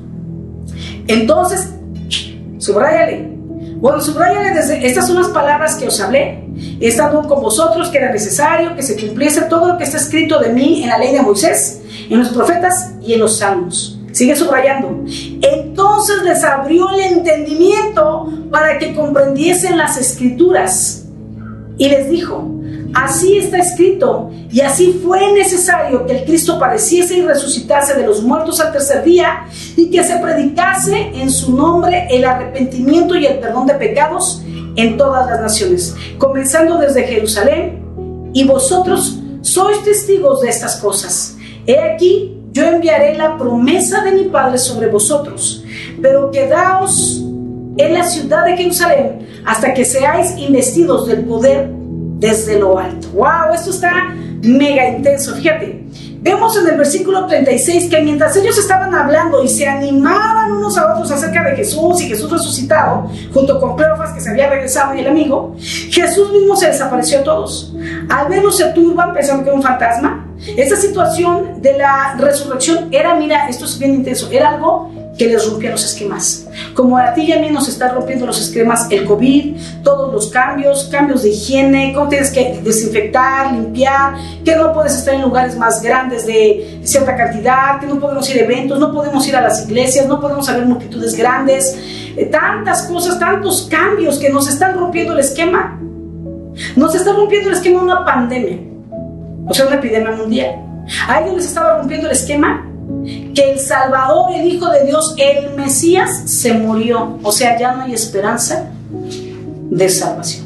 [1.07, 1.73] Entonces,
[2.63, 3.29] subrayale.
[3.77, 6.45] Bueno, subrayale desde, estas son las palabras que os hablé,
[6.79, 10.49] estando con vosotros, que era necesario que se cumpliese todo lo que está escrito de
[10.49, 13.99] mí en la ley de Moisés, en los profetas y en los salmos.
[14.11, 15.03] Sigue subrayando.
[15.41, 21.05] Entonces les abrió el entendimiento para que comprendiesen las escrituras.
[21.77, 22.47] Y les dijo,
[22.93, 28.21] Así está escrito, y así fue necesario que el Cristo padeciese y resucitase de los
[28.21, 33.39] muertos al tercer día, y que se predicase en su nombre el arrepentimiento y el
[33.39, 34.43] perdón de pecados
[34.75, 37.83] en todas las naciones, comenzando desde Jerusalén,
[38.33, 41.35] y vosotros sois testigos de estas cosas.
[41.65, 45.63] He aquí, yo enviaré la promesa de mi Padre sobre vosotros,
[46.01, 47.23] pero quedaos
[47.77, 51.71] en la ciudad de Jerusalén hasta que seáis investidos del poder
[52.23, 53.09] desde lo alto.
[53.13, 53.53] ¡Wow!
[53.53, 55.35] Esto está mega intenso.
[55.35, 55.83] Fíjate,
[56.21, 60.93] vemos en el versículo 36 que mientras ellos estaban hablando y se animaban unos a
[60.93, 65.01] otros acerca de Jesús y Jesús resucitado, junto con Cleofas que se había regresado y
[65.01, 67.73] el amigo, Jesús mismo se desapareció a todos.
[68.09, 70.25] Al menos se turban pensando que era un fantasma.
[70.55, 75.47] Esta situación de la resurrección era, mira, esto es bien intenso, era algo que les
[75.47, 76.47] rompía los esquemas.
[76.73, 80.27] Como a ti y a mí nos está rompiendo los esquemas el COVID, todos los
[80.31, 85.55] cambios, cambios de higiene, cómo tienes que desinfectar, limpiar, que no puedes estar en lugares
[85.57, 89.41] más grandes de cierta cantidad, que no podemos ir a eventos, no podemos ir a
[89.41, 91.77] las iglesias, no podemos haber multitudes grandes,
[92.17, 95.79] eh, tantas cosas, tantos cambios que nos están rompiendo el esquema.
[96.75, 98.57] Nos está rompiendo el esquema una pandemia,
[99.47, 100.55] o sea, una epidemia mundial.
[101.07, 102.69] A ellos les estaba rompiendo el esquema
[103.33, 107.19] que el Salvador, el Hijo de Dios, el Mesías, se murió.
[107.23, 108.69] O sea, ya no hay esperanza
[109.69, 110.45] de salvación.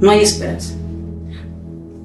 [0.00, 0.74] No hay esperanza.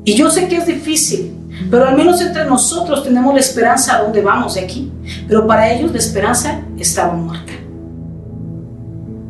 [0.06, 1.34] Y yo sé que es difícil,
[1.70, 4.92] pero al menos entre nosotros tenemos la esperanza a dónde vamos de aquí.
[5.28, 7.54] Pero para ellos la esperanza estaba muerta.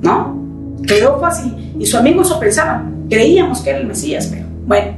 [0.01, 0.41] ¿No?
[0.85, 3.05] Cleopas y, y su amigo eso pensaban.
[3.09, 4.97] Creíamos que era el Mesías, pero bueno.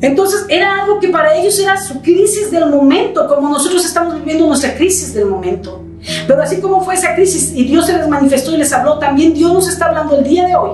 [0.00, 4.46] Entonces era algo que para ellos era su crisis del momento, como nosotros estamos viviendo
[4.46, 5.82] nuestra crisis del momento.
[6.26, 9.34] Pero así como fue esa crisis y Dios se les manifestó y les habló, también
[9.34, 10.70] Dios nos está hablando el día de hoy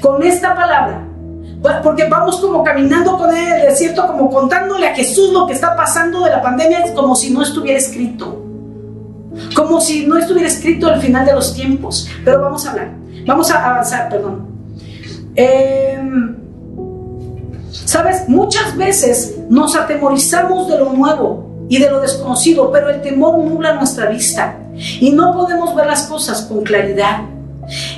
[0.00, 1.06] con esta palabra.
[1.82, 5.52] Porque vamos como caminando con él en el desierto, como contándole a Jesús lo que
[5.52, 8.46] está pasando de la pandemia, como si no estuviera escrito.
[9.54, 12.08] Como si no estuviera escrito el final de los tiempos.
[12.24, 12.92] Pero vamos a hablar,
[13.26, 14.48] vamos a avanzar, perdón.
[15.36, 15.99] Eh,
[18.00, 23.36] Sabes, muchas veces nos atemorizamos de lo nuevo y de lo desconocido, pero el temor
[23.36, 27.24] nubla nuestra vista y no podemos ver las cosas con claridad.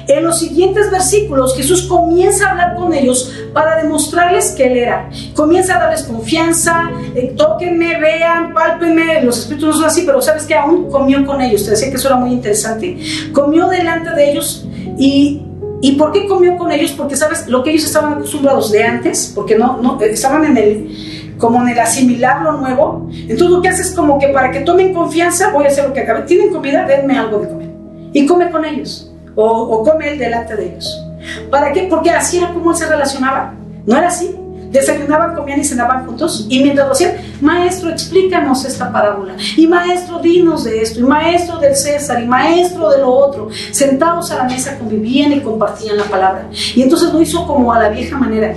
[0.08, 5.08] En los siguientes versículos Jesús comienza a hablar con ellos para demostrarles que Él era.
[5.36, 10.46] Comienza a darles confianza, eh, tóquenme, vean, pálpenme, los espíritus no son así, pero sabes
[10.46, 11.64] que aún comió con ellos.
[11.64, 12.98] Te decía que eso era muy interesante.
[13.32, 14.66] Comió delante de ellos
[14.98, 15.42] y
[15.82, 16.92] ¿Y por qué comió con ellos?
[16.92, 17.48] Porque, ¿sabes?
[17.48, 21.70] Lo que ellos estaban acostumbrados de antes, porque no, no estaban en el, como en
[21.70, 23.08] el asimilar lo nuevo.
[23.10, 25.92] Entonces lo que haces es como que para que tomen confianza, voy a hacer lo
[25.92, 26.22] que acabe.
[26.22, 27.70] Tienen comida, denme algo de comer.
[28.12, 29.12] Y come con ellos.
[29.34, 31.04] O, o come él delante de ellos.
[31.50, 31.88] ¿Para qué?
[31.90, 33.52] Porque así era como él se relacionaba.
[33.84, 34.36] ¿No era así?
[34.72, 36.46] Desayunaban, comían y cenaban juntos.
[36.48, 39.36] Y mientras lo hacían, maestro, explícanos esta parábola.
[39.56, 41.00] Y maestro, dinos de esto.
[41.00, 42.22] Y maestro del César.
[42.22, 43.48] Y maestro de lo otro.
[43.70, 46.48] Sentados a la mesa convivían y compartían la palabra.
[46.74, 48.54] Y entonces lo hizo como a la vieja manera,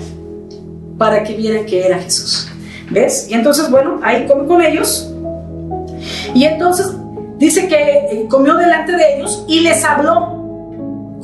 [0.98, 2.48] para que vieran que era Jesús.
[2.90, 3.28] ¿Ves?
[3.30, 5.12] Y entonces, bueno, ahí come con ellos.
[6.34, 6.92] Y entonces
[7.38, 10.35] dice que eh, comió delante de ellos y les habló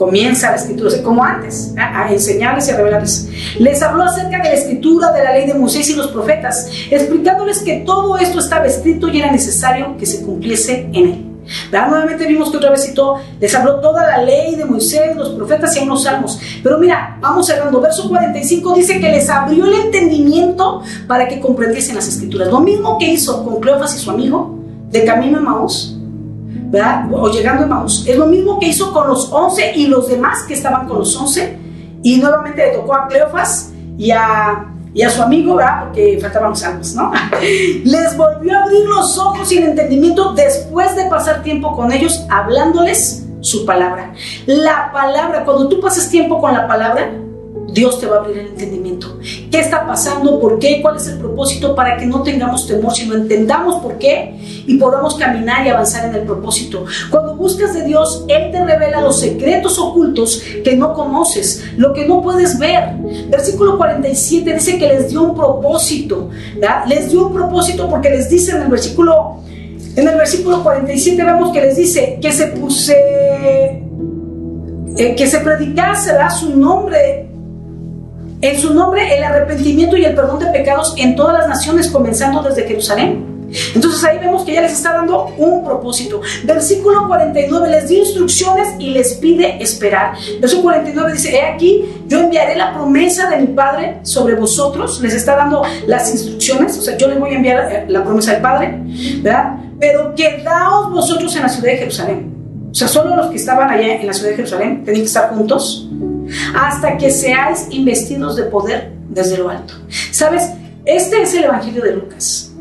[0.01, 3.29] comienza la escritura, como antes, a, enseñarles y a revelarles.
[3.59, 7.59] Les habló acerca de la escritura, de la ley de Moisés y los profetas, explicándoles
[7.59, 11.25] que todo esto estaba escrito y era necesario que se cumpliese en él.
[11.71, 15.75] Nuevamente vimos que otra vez citó, les habló toda la ley de Moisés, los profetas
[15.75, 16.39] y aún los salmos.
[16.63, 17.79] Pero mira, vamos cerrando.
[17.79, 22.47] Verso 45 dice que les abrió el entendimiento para que comprendiesen las escrituras.
[22.47, 24.57] Lo mismo que hizo con Cleofas y su amigo
[24.89, 26.00] de camino a Maús
[27.11, 28.05] o llegando a Maús.
[28.07, 31.15] Es lo mismo que hizo con los once y los demás que estaban con los
[31.15, 31.57] once.
[32.03, 35.85] Y nuevamente le tocó a Cleofas y a, y a su amigo, ¿verdad?
[35.85, 37.11] Porque faltaban los almas, ¿no?
[37.83, 42.25] Les volvió a abrir los ojos y el entendimiento después de pasar tiempo con ellos
[42.29, 44.13] hablándoles su palabra.
[44.45, 47.11] La palabra, cuando tú pasas tiempo con la palabra,
[47.71, 49.17] Dios te va a abrir el entendimiento.
[49.49, 50.39] ¿Qué está pasando?
[50.39, 50.81] ¿Por qué?
[50.81, 51.73] ¿Cuál es el propósito?
[51.73, 54.35] Para que no tengamos temor, sino entendamos por qué
[54.67, 56.85] y podamos caminar y avanzar en el propósito.
[57.09, 62.05] Cuando buscas de Dios, Él te revela los secretos ocultos que no conoces, lo que
[62.05, 62.95] no puedes ver.
[63.29, 66.29] Versículo 47 dice que les dio un propósito.
[66.87, 69.37] Les dio un propósito porque les dice en el versículo,
[69.95, 72.95] en el versículo 47 vemos que les dice que se puse...
[74.97, 77.30] Eh, que se predicase su nombre
[78.41, 82.41] en su nombre el arrepentimiento y el perdón de pecados en todas las naciones, comenzando
[82.41, 83.31] desde Jerusalén.
[83.75, 86.21] Entonces ahí vemos que ya les está dando un propósito.
[86.43, 90.13] Versículo 49 les dio instrucciones y les pide esperar.
[90.39, 95.01] Versículo 49 dice, he aquí, yo enviaré la promesa de mi Padre sobre vosotros.
[95.01, 98.33] Les está dando las instrucciones, o sea, yo les voy a enviar eh, la promesa
[98.33, 98.79] del Padre,
[99.21, 99.57] ¿verdad?
[99.79, 102.31] Pero quedaos vosotros en la ciudad de Jerusalén.
[102.71, 105.29] O sea, solo los que estaban allá en la ciudad de Jerusalén tenían que estar
[105.35, 105.89] juntos
[106.55, 109.73] hasta que seáis investidos de poder desde lo alto.
[110.11, 110.43] ¿Sabes?
[110.85, 112.51] Este es el Evangelio de Lucas.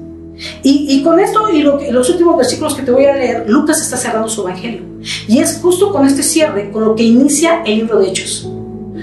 [0.62, 4.28] Y, con esto y los últimos versículos que te voy a leer, Lucas está cerrando
[4.28, 4.82] su Evangelio.
[5.28, 8.48] Y es justo con este cierre con lo que inicia el libro de Hechos.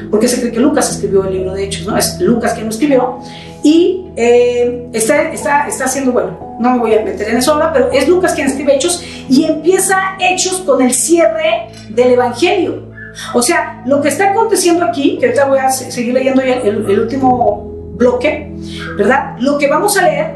[0.09, 1.97] Porque se cree que Lucas escribió el libro de Hechos, ¿no?
[1.97, 3.19] Es Lucas quien lo escribió.
[3.63, 7.73] Y eh, está, está, está haciendo, bueno, no me voy a meter en eso ahora,
[7.73, 12.86] pero es Lucas quien escribe Hechos y empieza Hechos con el cierre del Evangelio.
[13.33, 17.67] O sea, lo que está aconteciendo aquí, que ahorita voy a seguir leyendo el último
[17.95, 18.53] bloque,
[18.97, 19.35] ¿verdad?
[19.39, 20.35] Lo que vamos a leer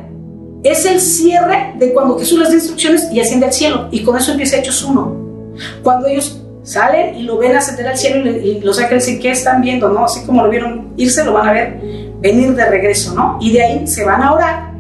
[0.64, 3.88] es el cierre de cuando Jesús les da instrucciones y asciende al cielo.
[3.92, 5.54] Y con eso empieza Hechos 1.
[5.84, 9.62] Cuando ellos salen y lo ven ascender al cielo y, los ángeles dicen, ¿qué están
[9.62, 9.90] viendo?
[9.90, 10.06] ¿no?
[10.06, 11.80] Así como lo vieron irse, lo van a ver
[12.22, 13.38] venir de regreso, ¿no?
[13.42, 14.72] Y de ahí se van a orar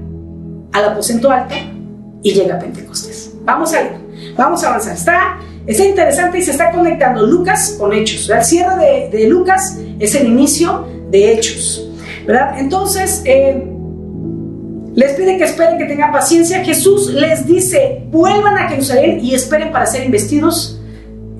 [0.71, 1.55] al aposento alto
[2.21, 3.33] y llega Pentecostés.
[3.43, 3.89] Vamos a ir,
[4.37, 4.93] vamos a avanzar.
[4.93, 8.29] Está, está interesante y se está conectando Lucas con Hechos.
[8.29, 11.89] El cierre de, Lucas es el inicio de Hechos,
[12.25, 12.59] ¿verdad?
[12.59, 13.63] Entonces, eh,
[14.93, 16.63] les pide que esperen, que tengan paciencia.
[16.63, 20.80] Jesús les dice, vuelvan a Jerusalén y esperen para ser investidos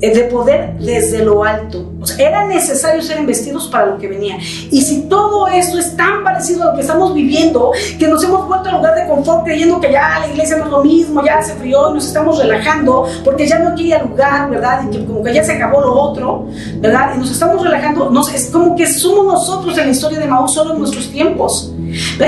[0.09, 1.91] de poder desde lo alto.
[2.01, 4.37] O sea, era necesario ser investidos para lo que venía.
[4.71, 8.47] Y si todo esto es tan parecido a lo que estamos viviendo, que nos hemos
[8.47, 11.41] vuelto a lugar de confort creyendo que ya la iglesia no es lo mismo, ya
[11.43, 14.83] se frió nos estamos relajando porque ya no quiere lugar, ¿verdad?
[14.87, 16.47] Y que como que ya se acabó lo otro,
[16.77, 17.13] ¿verdad?
[17.15, 20.53] Y nos estamos relajando, nos, es como que somos nosotros en la historia de Maús
[20.53, 21.73] solo en nuestros tiempos.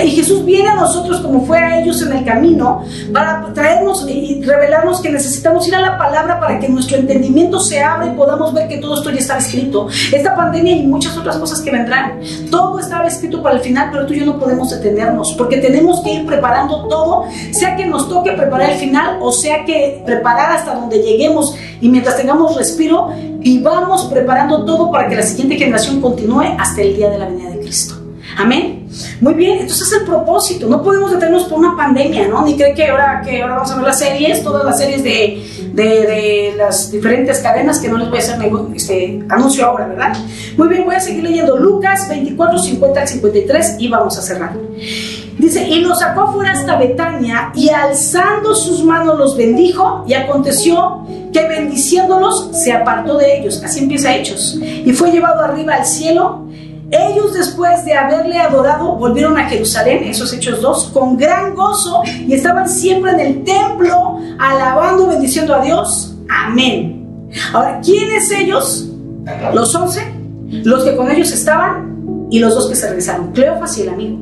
[0.03, 2.83] Y Jesús viene a nosotros como fue a ellos en el camino
[3.13, 7.81] para traernos y revelarnos que necesitamos ir a la palabra para que nuestro entendimiento se
[7.81, 9.87] abra y podamos ver que todo esto ya está escrito.
[10.11, 14.05] Esta pandemia y muchas otras cosas que vendrán, todo estaba escrito para el final, pero
[14.05, 18.09] tú y yo no podemos detenernos porque tenemos que ir preparando todo, sea que nos
[18.09, 23.11] toque preparar el final o sea que preparar hasta donde lleguemos y mientras tengamos respiro,
[23.39, 27.49] vivamos preparando todo para que la siguiente generación continúe hasta el día de la venida
[27.49, 27.92] de Cristo.
[28.37, 28.87] Amén.
[29.21, 30.67] Muy bien, entonces es el propósito.
[30.67, 32.45] No podemos detenernos por una pandemia, ¿no?
[32.45, 35.71] Ni cree que ahora, que ahora vamos a ver las series, todas las series de,
[35.73, 38.39] de, las diferentes cadenas que no les voy a hacer
[38.75, 40.15] este anuncio ahora, ¿verdad?
[40.57, 44.53] Muy bien, voy a seguir leyendo Lucas 24, 50 al 53 y vamos a cerrar.
[45.37, 51.07] Dice, y los sacó fuera hasta Betania y alzando sus manos los bendijo y aconteció
[51.33, 53.61] que bendiciéndolos se apartó de ellos.
[53.63, 54.59] Así empieza Hechos.
[54.61, 56.45] Y fue llevado arriba al cielo
[56.93, 62.33] ellos después de haberle adorado volvieron a Jerusalén, esos hechos dos, con gran gozo y
[62.33, 66.15] estaban siempre en el templo alabando, bendiciendo a Dios.
[66.29, 67.29] Amén.
[67.53, 68.87] Ahora, ¿quiénes ellos?
[69.53, 70.01] Los once,
[70.49, 74.19] los que con ellos estaban y los dos que se regresaron, Cleofas y el amigo.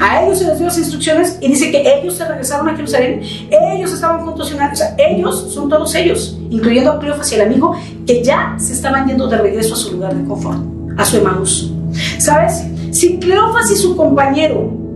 [0.00, 3.20] A ellos se les dio las instrucciones y dice que ellos se regresaron a Jerusalén,
[3.50, 4.60] ellos estaban juntos en.
[4.60, 7.76] O sea, ellos son todos ellos, incluyendo a Cleofas y el amigo,
[8.06, 10.58] que ya se estaban yendo de regreso a su lugar de confort,
[10.96, 11.75] a su Emaús.
[12.18, 12.64] ¿Sabes?
[12.90, 14.86] Si Cleofas y su compañero,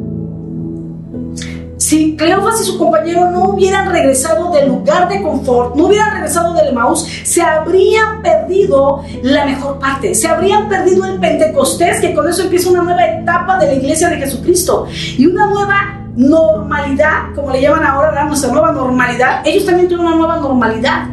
[1.77, 6.55] si Cleofas y su compañero no hubieran regresado del lugar de confort, no hubieran regresado
[6.55, 12.29] del Maús, se habrían perdido la mejor parte, se habrían perdido el Pentecostés, que con
[12.29, 14.87] eso empieza una nueva etapa de la iglesia de Jesucristo
[15.19, 19.43] y una nueva normalidad, como le llaman ahora, nuestra nueva normalidad.
[19.45, 21.07] Ellos también tienen una nueva normalidad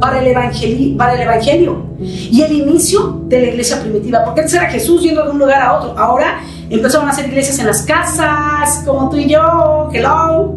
[0.00, 4.24] para el, evangelio, para el Evangelio y el inicio de la iglesia primitiva.
[4.24, 5.98] Porque antes era Jesús yendo de un lugar a otro.
[5.98, 9.88] Ahora empezaron a hacer iglesias en las casas, como tú y yo.
[9.92, 10.54] Hello.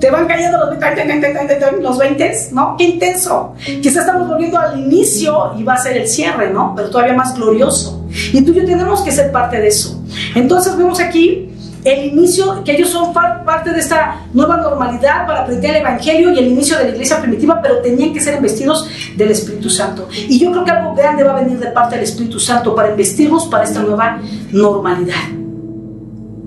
[0.00, 2.76] Te van cayendo los, los 20, ¿no?
[2.76, 3.54] Qué intenso.
[3.64, 6.74] Quizás estamos volviendo al inicio y va a ser el cierre, ¿no?
[6.74, 8.04] Pero todavía más glorioso.
[8.32, 10.02] Y tú y yo tenemos que ser parte de eso.
[10.34, 11.51] Entonces vemos aquí
[11.84, 16.38] el inicio, que ellos son parte de esta nueva normalidad para predicar el Evangelio y
[16.38, 20.08] el inicio de la iglesia primitiva, pero tenían que ser investidos del Espíritu Santo.
[20.12, 22.90] Y yo creo que algo grande va a venir de parte del Espíritu Santo para
[22.90, 24.20] investirnos para esta nueva
[24.52, 25.22] normalidad.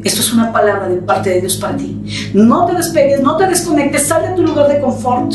[0.04, 2.32] Esto es una palabra de parte de Dios para ti.
[2.34, 5.34] No te despegues, no te desconectes, sal de tu lugar de confort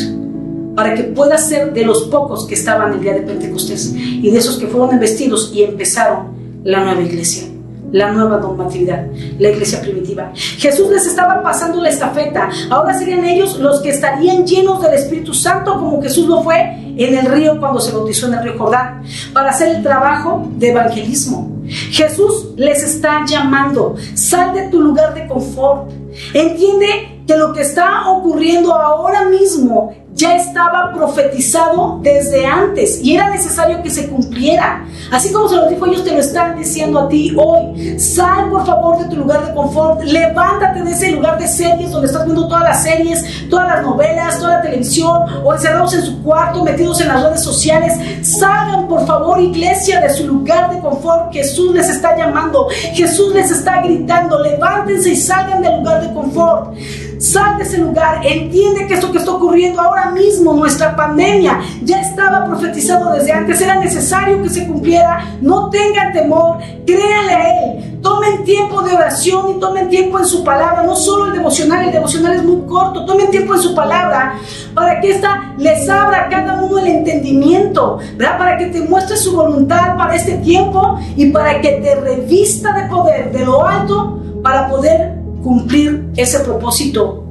[0.77, 4.39] para que puedas ser de los pocos que estaban el día de Pentecostés y de
[4.39, 6.29] esos que fueron investidos y empezaron
[6.63, 7.49] la nueva iglesia
[7.93, 9.07] la nueva normatividad,
[9.39, 10.33] la iglesia primitiva.
[10.35, 12.49] Jesús les estaba pasando la estafeta.
[12.71, 16.61] Ahora serían ellos los que estarían llenos del Espíritu Santo, como Jesús lo fue
[16.97, 20.71] en el río cuando se bautizó en el río Jordán, para hacer el trabajo de
[20.71, 21.51] evangelismo.
[21.67, 25.91] Jesús les está llamando, sal de tu lugar de confort.
[26.35, 33.31] Entiende que lo que está ocurriendo ahora mismo ya estaba profetizado desde antes y era
[33.31, 34.85] necesario que se cumpliera.
[35.11, 37.99] Así como se lo dijo ellos, te lo están diciendo a ti hoy.
[37.99, 42.07] Sal por favor de tu lugar de confort, levántate de ese lugar de series donde
[42.07, 46.23] estás viendo todas las series, todas las novelas, toda la televisión o encerrados en su
[46.23, 47.95] cuarto, metidos en las redes sociales.
[48.23, 51.33] Salgan por favor, iglesia, de su lugar de confort.
[51.33, 56.75] Jesús les está llamando, Jesús les está gritando, levántense y salgan del lugar de confort.
[57.21, 62.01] Sal de ese lugar, entiende que esto que está ocurriendo ahora mismo, nuestra pandemia, ya
[62.01, 65.37] estaba profetizado desde antes, era necesario que se cumpliera.
[65.43, 66.57] No tengan temor,
[66.87, 68.01] créanle a Él.
[68.01, 71.93] Tomen tiempo de oración y tomen tiempo en su palabra, no solo el devocional, el
[71.93, 74.37] devocional es muy corto, tomen tiempo en su palabra
[74.75, 78.39] para que ésta les abra a cada uno el entendimiento, ¿verdad?
[78.39, 82.89] Para que te muestre su voluntad para este tiempo y para que te revista de
[82.89, 87.25] poder de lo alto para poder cumplir ese propósito.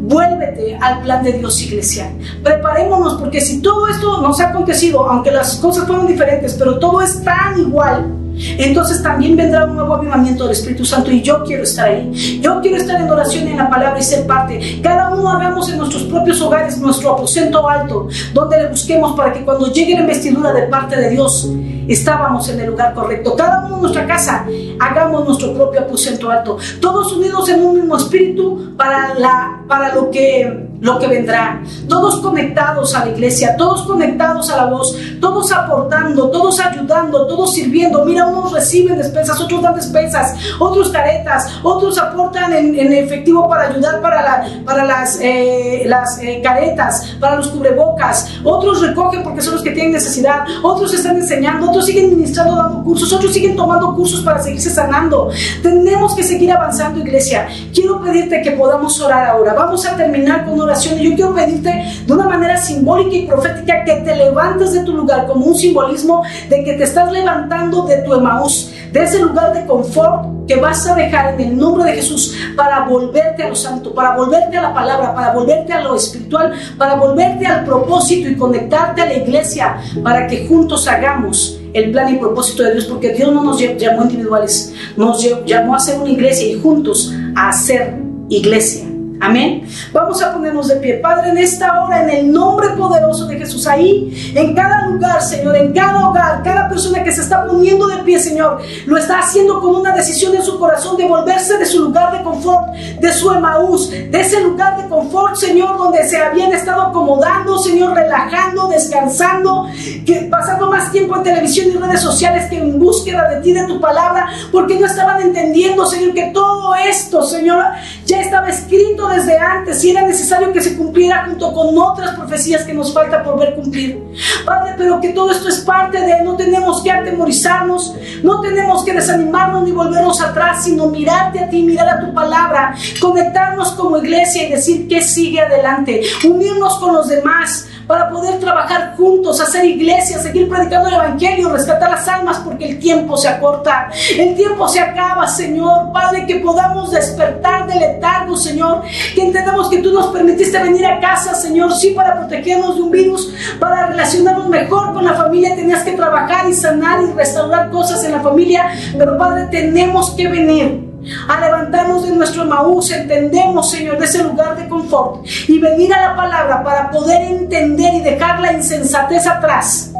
[0.00, 2.12] Vuélvete al plan de Dios, iglesia.
[2.42, 7.00] Preparémonos porque si todo esto nos ha acontecido, aunque las cosas fueron diferentes, pero todo
[7.00, 8.21] es tan igual,
[8.58, 12.40] entonces también vendrá un nuevo avivamiento del Espíritu Santo y yo quiero estar ahí.
[12.40, 14.80] Yo quiero estar en oración y en la palabra y ser parte.
[14.82, 19.44] Cada uno hagamos en nuestros propios hogares nuestro aposento alto, donde le busquemos para que
[19.44, 21.48] cuando llegue la investidura de parte de Dios,
[21.88, 23.34] estábamos en el lugar correcto.
[23.36, 24.46] Cada uno en nuestra casa,
[24.80, 26.58] hagamos nuestro propio aposento alto.
[26.80, 31.62] Todos unidos en un mismo espíritu para, la, para lo que lo que vendrá.
[31.88, 37.54] Todos conectados a la iglesia, todos conectados a la voz, todos aportando, todos ayudando, todos
[37.54, 38.04] sirviendo.
[38.04, 44.02] Mira, unos reciben despensas, otros dan despensas, otros caretas, otros aportan en, efectivo para ayudar
[44.02, 49.62] para, para las, eh, las eh, caretas, para los cubrebocas, otros recogen porque son los
[49.62, 54.20] que tienen necesidad, otros están enseñando, otros siguen ministrando, dando cursos, otros siguen tomando cursos
[54.22, 55.30] para seguirse sanando.
[55.62, 57.46] Tenemos que seguir avanzando, iglesia.
[57.72, 59.54] Quiero pedirte que podamos orar ahora.
[59.54, 63.84] Vamos a terminar con una y yo quiero pedirte de una manera simbólica y profética
[63.84, 67.98] que te levantes de tu lugar como un simbolismo de que te estás levantando de
[67.98, 71.96] tu Emaús, de ese lugar de confort que vas a dejar en el nombre de
[71.96, 75.94] Jesús para volverte a lo santo, para volverte a la palabra, para volverte a lo
[75.94, 81.90] espiritual, para volverte al propósito y conectarte a la iglesia para que juntos hagamos el
[81.90, 86.00] plan y propósito de Dios, porque Dios no nos llamó individuales, nos llamó a ser
[86.00, 87.96] una iglesia y juntos a hacer
[88.28, 88.91] iglesia.
[89.22, 89.62] Amén.
[89.92, 90.94] Vamos a ponernos de pie.
[90.94, 95.54] Padre, en esta hora, en el nombre poderoso de Jesús, ahí, en cada lugar, Señor,
[95.54, 99.60] en cada hogar, cada persona que se está poniendo de pie, Señor, lo está haciendo
[99.60, 103.30] con una decisión en su corazón de volverse de su lugar de confort, de su
[103.30, 109.68] Emaús, de ese lugar de confort, Señor, donde se habían estado acomodando, Señor, relajando, descansando,
[110.04, 113.68] que pasando más tiempo en televisión y redes sociales que en búsqueda de ti, de
[113.68, 117.62] tu palabra, porque no estaban entendiendo, Señor, que todo esto, Señor,
[118.04, 122.64] ya estaba escrito desde antes y era necesario que se cumpliera junto con otras profecías
[122.64, 124.02] que nos falta por ver cumplir.
[124.44, 128.94] Padre, pero que todo esto es parte de, no tenemos que atemorizarnos, no tenemos que
[128.94, 134.48] desanimarnos ni volvernos atrás, sino mirarte a ti, mirar a tu palabra, conectarnos como iglesia
[134.48, 140.18] y decir que sigue adelante, unirnos con los demás para poder trabajar juntos, hacer iglesia,
[140.18, 144.80] seguir predicando el Evangelio, rescatar las almas, porque el tiempo se acorta, el tiempo se
[144.80, 145.92] acaba, Señor.
[145.92, 148.82] Padre, que podamos despertar del letargo, Señor,
[149.14, 152.90] que entendamos que tú nos permitiste venir a casa, Señor, sí, para protegernos de un
[152.90, 158.02] virus, para relacionarnos mejor con la familia, tenías que trabajar y sanar y restaurar cosas
[158.04, 160.92] en la familia, pero Padre, tenemos que venir
[161.28, 166.10] a levantarnos de nuestro Maús, entendemos, Señor, de ese lugar de confort y venir a
[166.10, 169.92] la palabra para poder entender y dejar la insensatez atrás,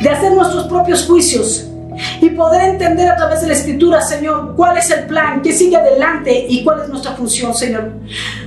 [0.00, 1.66] de hacer nuestros propios juicios
[2.20, 5.76] y poder entender a través de la escritura, Señor, cuál es el plan, qué sigue
[5.76, 7.92] adelante y cuál es nuestra función, Señor.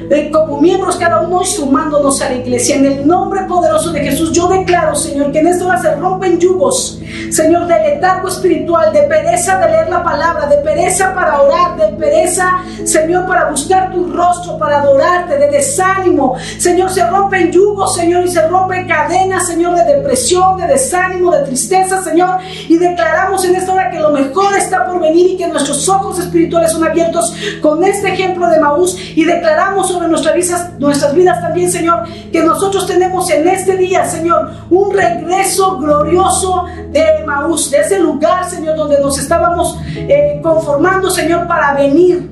[0.09, 4.31] Eh, como miembros, cada uno sumándonos a la iglesia, en el nombre poderoso de Jesús,
[4.31, 7.01] yo declaro, Señor, que en esto se rompen yugos,
[7.31, 11.87] Señor, de letargo espiritual, de pereza de leer la palabra, de pereza para orar, de
[11.97, 16.35] pereza, Señor, para buscar tu rostro, para adorarte, de desánimo.
[16.57, 21.43] Señor, se rompen yugos, Señor, y se rompen cadenas, Señor, de depresión, de desánimo, de
[21.43, 22.37] tristeza, Señor,
[22.67, 26.19] y declaramos en esta hora que lo mejor está por venir y que nuestros ojos
[26.19, 31.41] espirituales son abiertos con este ejemplo de Maús y declaramos sobre nuestras vidas, nuestras vidas
[31.41, 37.79] también, Señor, que nosotros tenemos en este día, Señor, un regreso glorioso de Maús, de
[37.79, 42.29] ese lugar, Señor, donde nos estábamos eh, conformando, Señor, para venir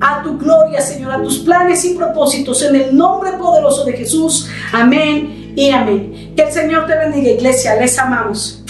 [0.00, 4.48] a tu gloria, Señor, a tus planes y propósitos, en el nombre poderoso de Jesús.
[4.72, 6.32] Amén y amén.
[6.36, 7.76] Que el Señor te bendiga, iglesia.
[7.76, 8.62] Les amamos.